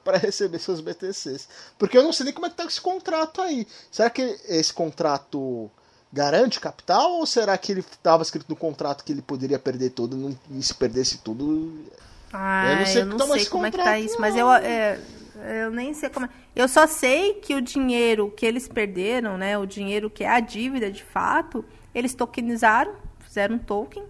para 0.04 0.18
receber 0.18 0.60
seus 0.60 0.80
BTCs. 0.80 1.48
Porque 1.78 1.98
eu 1.98 2.04
não 2.04 2.14
sei 2.14 2.26
nem 2.26 2.34
como 2.34 2.46
é 2.48 2.50
que 2.50 2.56
tá 2.56 2.66
esse 2.66 2.82
contrato 2.82 3.42
aí. 3.42 3.68
Será 3.92 4.10
que 4.10 4.22
esse 4.46 4.74
contrato 4.74 5.70
garante 6.12 6.60
capital 6.60 7.14
ou 7.14 7.26
será 7.26 7.58
que 7.58 7.72
ele 7.72 7.82
estava 7.82 8.24
escrito 8.24 8.46
no 8.50 8.56
contrato 8.56 9.04
que 9.04 9.12
ele 9.12 9.22
poderia 9.22 9.58
perder 9.58 9.92
tudo 9.92 10.38
e 10.50 10.62
se 10.62 10.74
perdesse 10.74 11.20
tudo? 11.20 11.86
Ah, 12.34 12.72
eu 12.72 12.78
não 12.78 12.86
sei, 12.86 13.02
eu 13.02 13.06
não 13.06 13.28
sei 13.28 13.46
como 13.46 13.66
é 13.66 13.72
que 13.72 13.78
tá 13.78 14.00
isso, 14.00 14.16
não. 14.16 14.22
mas 14.22 14.36
eu, 14.36 14.52
é, 14.52 15.00
eu 15.64 15.72
nem 15.72 15.94
sei 15.94 16.10
como 16.10 16.26
é. 16.26 16.30
Eu 16.56 16.68
só 16.68 16.86
sei 16.86 17.36
que 17.36 17.54
o 17.56 17.62
dinheiro 17.62 18.32
que 18.32 18.46
eles 18.46 18.68
perderam, 18.68 19.38
né, 19.38 19.58
o 19.58 19.66
dinheiro 19.66 20.10
que 20.10 20.24
é 20.24 20.30
a 20.30 20.40
dívida 20.40 20.92
de 20.92 21.04
fato, 21.04 21.64
eles 21.94 22.14
tokenizaram, 22.14 22.94
fizeram 23.20 23.56
um 23.56 23.60
token 23.60 24.04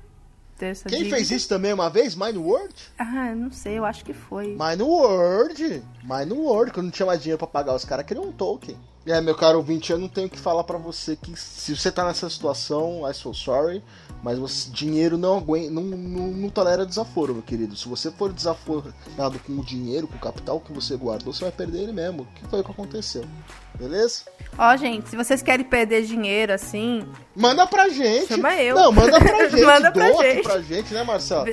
Quem 0.87 0.99
dívida. 0.99 1.15
fez 1.15 1.31
isso 1.31 1.49
também 1.49 1.73
uma 1.73 1.89
vez? 1.89 2.15
Mine 2.15 2.37
World? 2.37 2.73
Ah, 2.97 3.33
não 3.35 3.51
sei, 3.51 3.79
eu 3.79 3.85
acho 3.85 4.05
que 4.05 4.13
foi. 4.13 4.55
Mine 4.59 4.83
World, 4.83 5.83
Mine 6.03 6.33
World, 6.33 6.71
quando 6.71 6.85
não 6.85 6.91
tinha 6.91 7.05
mais 7.05 7.21
dinheiro 7.21 7.39
para 7.39 7.47
pagar 7.47 7.75
os 7.75 7.83
caras, 7.83 8.05
criou 8.05 8.27
um 8.27 8.31
token. 8.31 8.77
É, 9.05 9.19
meu 9.19 9.33
caro 9.33 9.57
ouvinte, 9.57 9.91
eu 9.91 9.97
não 9.97 10.07
tenho 10.07 10.29
que 10.29 10.37
falar 10.37 10.63
para 10.63 10.77
você 10.77 11.15
que 11.15 11.35
se 11.35 11.75
você 11.75 11.91
tá 11.91 12.05
nessa 12.05 12.29
situação, 12.29 13.09
I 13.09 13.13
so 13.13 13.33
sorry, 13.33 13.83
mas 14.21 14.37
você, 14.37 14.69
dinheiro 14.69 15.17
não, 15.17 15.37
aguenta, 15.39 15.71
não, 15.71 15.81
não, 15.81 16.27
não, 16.27 16.49
tolera 16.49 16.85
desaforo, 16.85 17.33
meu 17.33 17.41
querido. 17.41 17.75
Se 17.75 17.89
você 17.89 18.11
for 18.11 18.31
desaforado 18.31 19.39
com 19.45 19.53
o 19.53 19.65
dinheiro, 19.65 20.07
com 20.07 20.15
o 20.15 20.19
capital 20.19 20.59
que 20.59 20.71
você 20.71 20.95
guardou, 20.95 21.33
você 21.33 21.43
vai 21.43 21.51
perder 21.51 21.79
ele 21.83 21.93
mesmo. 21.93 22.27
Que 22.35 22.47
foi 22.47 22.59
o 22.59 22.63
que 22.63 22.69
aconteceu. 22.69 23.25
Beleza? 23.73 24.25
Ó, 24.55 24.77
gente, 24.77 25.09
se 25.09 25.15
vocês 25.15 25.41
querem 25.41 25.65
perder 25.65 26.03
dinheiro 26.05 26.53
assim. 26.53 27.03
Manda 27.35 27.65
pra 27.65 27.89
gente. 27.89 28.27
Chama 28.27 28.53
eu. 28.61 28.75
Não, 28.75 28.91
manda 28.91 29.19
pra 29.19 29.49
gente. 29.49 29.65
manda 29.65 29.91
pra 29.91 30.11
gente. 30.11 30.43
pra 30.43 30.61
gente, 30.61 30.93
né, 30.93 31.03
Marcelo? 31.03 31.45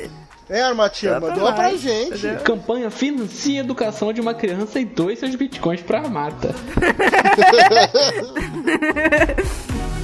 É, 0.49 0.63
Armatinha, 0.63 1.21
mandou 1.21 1.53
pra 1.53 1.77
gente. 1.77 2.17
Entendeu? 2.17 2.41
Campanha 2.41 2.91
financia 2.91 3.61
a 3.61 3.65
educação 3.65 4.13
de 4.13 4.21
uma 4.21 4.35
criança 4.35 4.81
e 4.81 4.85
dois 4.85 5.19
seus 5.19 5.35
bitcoins 5.35 5.83
pra 5.83 5.99
Armata. 5.99 6.55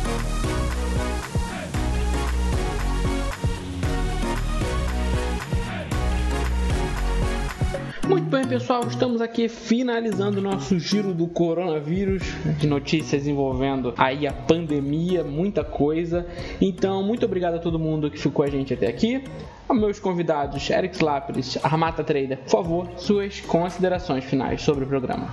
bem, 8.35 8.49
pessoal, 8.49 8.85
estamos 8.89 9.21
aqui 9.21 9.49
finalizando 9.49 10.41
o 10.41 10.43
nosso 10.43 10.77
giro 10.81 11.15
do 11.15 11.29
coronavírus, 11.29 12.25
de 12.59 12.67
notícias 12.67 13.29
envolvendo 13.29 13.95
aí 13.97 14.27
a 14.27 14.33
pandemia, 14.33 15.23
muita 15.23 15.63
coisa. 15.63 16.27
Então, 16.61 17.01
muito 17.05 17.25
obrigado 17.25 17.55
a 17.55 17.59
todo 17.61 17.79
mundo 17.79 18.11
que 18.11 18.19
ficou 18.19 18.45
a 18.45 18.49
gente 18.49 18.75
até 18.75 18.89
aqui. 18.89 19.23
A 19.69 19.73
meus 19.73 20.01
convidados, 20.01 20.69
Eric 20.69 21.03
Lapris, 21.03 21.57
Armata 21.63 22.03
Trader, 22.03 22.39
por 22.39 22.51
favor, 22.51 22.89
suas 22.97 23.41
considerações 23.41 24.25
finais 24.25 24.61
sobre 24.63 24.83
o 24.83 24.89
programa. 24.89 25.33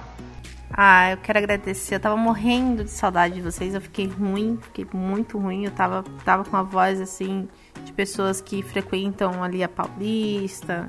Ah, 0.71 1.09
eu 1.09 1.17
quero 1.17 1.39
agradecer. 1.39 1.95
Eu 1.95 1.99
tava 1.99 2.15
morrendo 2.15 2.83
de 2.83 2.91
saudade 2.91 3.33
de 3.33 3.41
vocês. 3.41 3.73
Eu 3.73 3.81
fiquei 3.81 4.05
ruim, 4.05 4.59
fiquei 4.61 4.85
muito 4.93 5.39
ruim. 5.39 5.65
Eu 5.65 5.71
tava, 5.71 6.03
tava 6.23 6.45
com 6.45 6.55
a 6.55 6.61
voz 6.61 7.01
assim 7.01 7.49
de 7.83 7.91
pessoas 7.93 8.39
que 8.39 8.61
frequentam 8.61 9.43
ali 9.43 9.63
a 9.63 9.67
Paulista, 9.67 10.85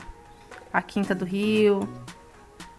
a 0.72 0.83
Quinta 0.83 1.14
do 1.14 1.25
Rio. 1.25 1.88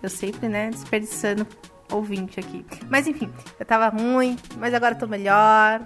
Eu 0.04 0.10
sempre, 0.10 0.50
né, 0.50 0.70
desperdiçando 0.70 1.48
ouvinte 1.90 2.40
aqui. 2.40 2.66
Mas 2.90 3.08
enfim, 3.08 3.30
eu 3.58 3.66
tava 3.66 3.88
ruim, 3.88 4.38
mas 4.58 4.74
agora 4.74 4.96
eu 4.96 5.00
tô 5.00 5.08
melhor. 5.08 5.82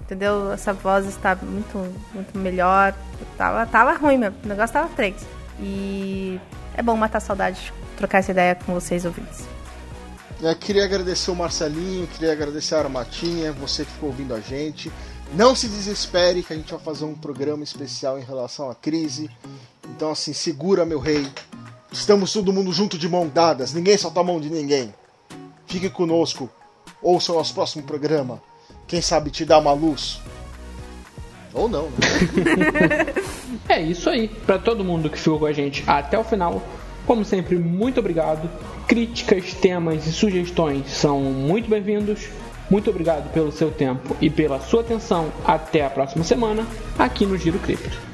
Entendeu? 0.00 0.52
Essa 0.52 0.72
voz 0.72 1.06
está 1.06 1.36
muito, 1.36 1.78
muito 2.12 2.36
melhor. 2.36 2.92
Eu 3.20 3.26
tava, 3.38 3.64
tava 3.66 3.92
ruim 3.92 4.18
mesmo. 4.18 4.36
O 4.44 4.48
negócio 4.48 4.72
tava 4.72 4.88
três. 4.88 5.24
E 5.60 6.40
é 6.74 6.82
bom 6.82 6.96
matar 6.96 7.20
saudade, 7.20 7.72
trocar 7.96 8.18
essa 8.18 8.32
ideia 8.32 8.56
com 8.56 8.74
vocês 8.74 9.04
ouvintes. 9.04 9.46
Eu 10.42 10.56
queria 10.56 10.84
agradecer 10.84 11.30
o 11.30 11.36
Marcelinho, 11.36 12.08
queria 12.08 12.32
agradecer 12.32 12.74
a 12.74 12.78
Armatinha, 12.78 13.52
você 13.52 13.84
que 13.84 13.92
ficou 13.92 14.08
ouvindo 14.08 14.34
a 14.34 14.40
gente. 14.40 14.90
Não 15.34 15.54
se 15.54 15.68
desespere 15.68 16.42
que 16.42 16.52
a 16.52 16.56
gente 16.56 16.72
vai 16.72 16.80
fazer 16.80 17.04
um 17.04 17.14
programa 17.14 17.62
especial 17.62 18.18
em 18.18 18.22
relação 18.22 18.68
à 18.68 18.74
crise. 18.74 19.30
Então 19.90 20.10
assim, 20.10 20.32
segura 20.32 20.84
meu 20.84 20.98
rei. 20.98 21.30
Estamos 21.92 22.32
todo 22.32 22.52
mundo 22.52 22.72
junto 22.72 22.96
de 22.96 23.08
mão 23.08 23.28
dadas, 23.28 23.74
ninguém 23.74 23.98
solta 23.98 24.20
a 24.20 24.24
mão 24.24 24.40
de 24.40 24.48
ninguém. 24.48 24.94
Fique 25.66 25.90
conosco, 25.90 26.48
ouça 27.02 27.32
o 27.32 27.36
nosso 27.36 27.52
próximo 27.52 27.82
programa. 27.82 28.40
Quem 28.86 29.00
sabe 29.00 29.30
te 29.30 29.44
dá 29.44 29.58
uma 29.58 29.72
luz. 29.72 30.20
Ou 31.52 31.68
não, 31.68 31.84
né? 31.84 33.06
é 33.68 33.82
isso 33.82 34.08
aí. 34.08 34.28
Para 34.28 34.58
todo 34.58 34.84
mundo 34.84 35.10
que 35.10 35.18
ficou 35.18 35.40
com 35.40 35.46
a 35.46 35.52
gente 35.52 35.82
até 35.86 36.16
o 36.16 36.22
final, 36.22 36.62
como 37.06 37.24
sempre, 37.24 37.56
muito 37.56 37.98
obrigado. 37.98 38.48
Críticas, 38.86 39.54
temas 39.54 40.06
e 40.06 40.12
sugestões 40.12 40.90
são 40.92 41.20
muito 41.20 41.68
bem-vindos. 41.68 42.28
Muito 42.70 42.88
obrigado 42.88 43.32
pelo 43.32 43.50
seu 43.50 43.70
tempo 43.72 44.16
e 44.20 44.30
pela 44.30 44.60
sua 44.60 44.82
atenção. 44.82 45.32
Até 45.44 45.84
a 45.84 45.90
próxima 45.90 46.22
semana 46.22 46.64
aqui 46.96 47.26
no 47.26 47.36
Giro 47.36 47.58
Cripto. 47.58 48.09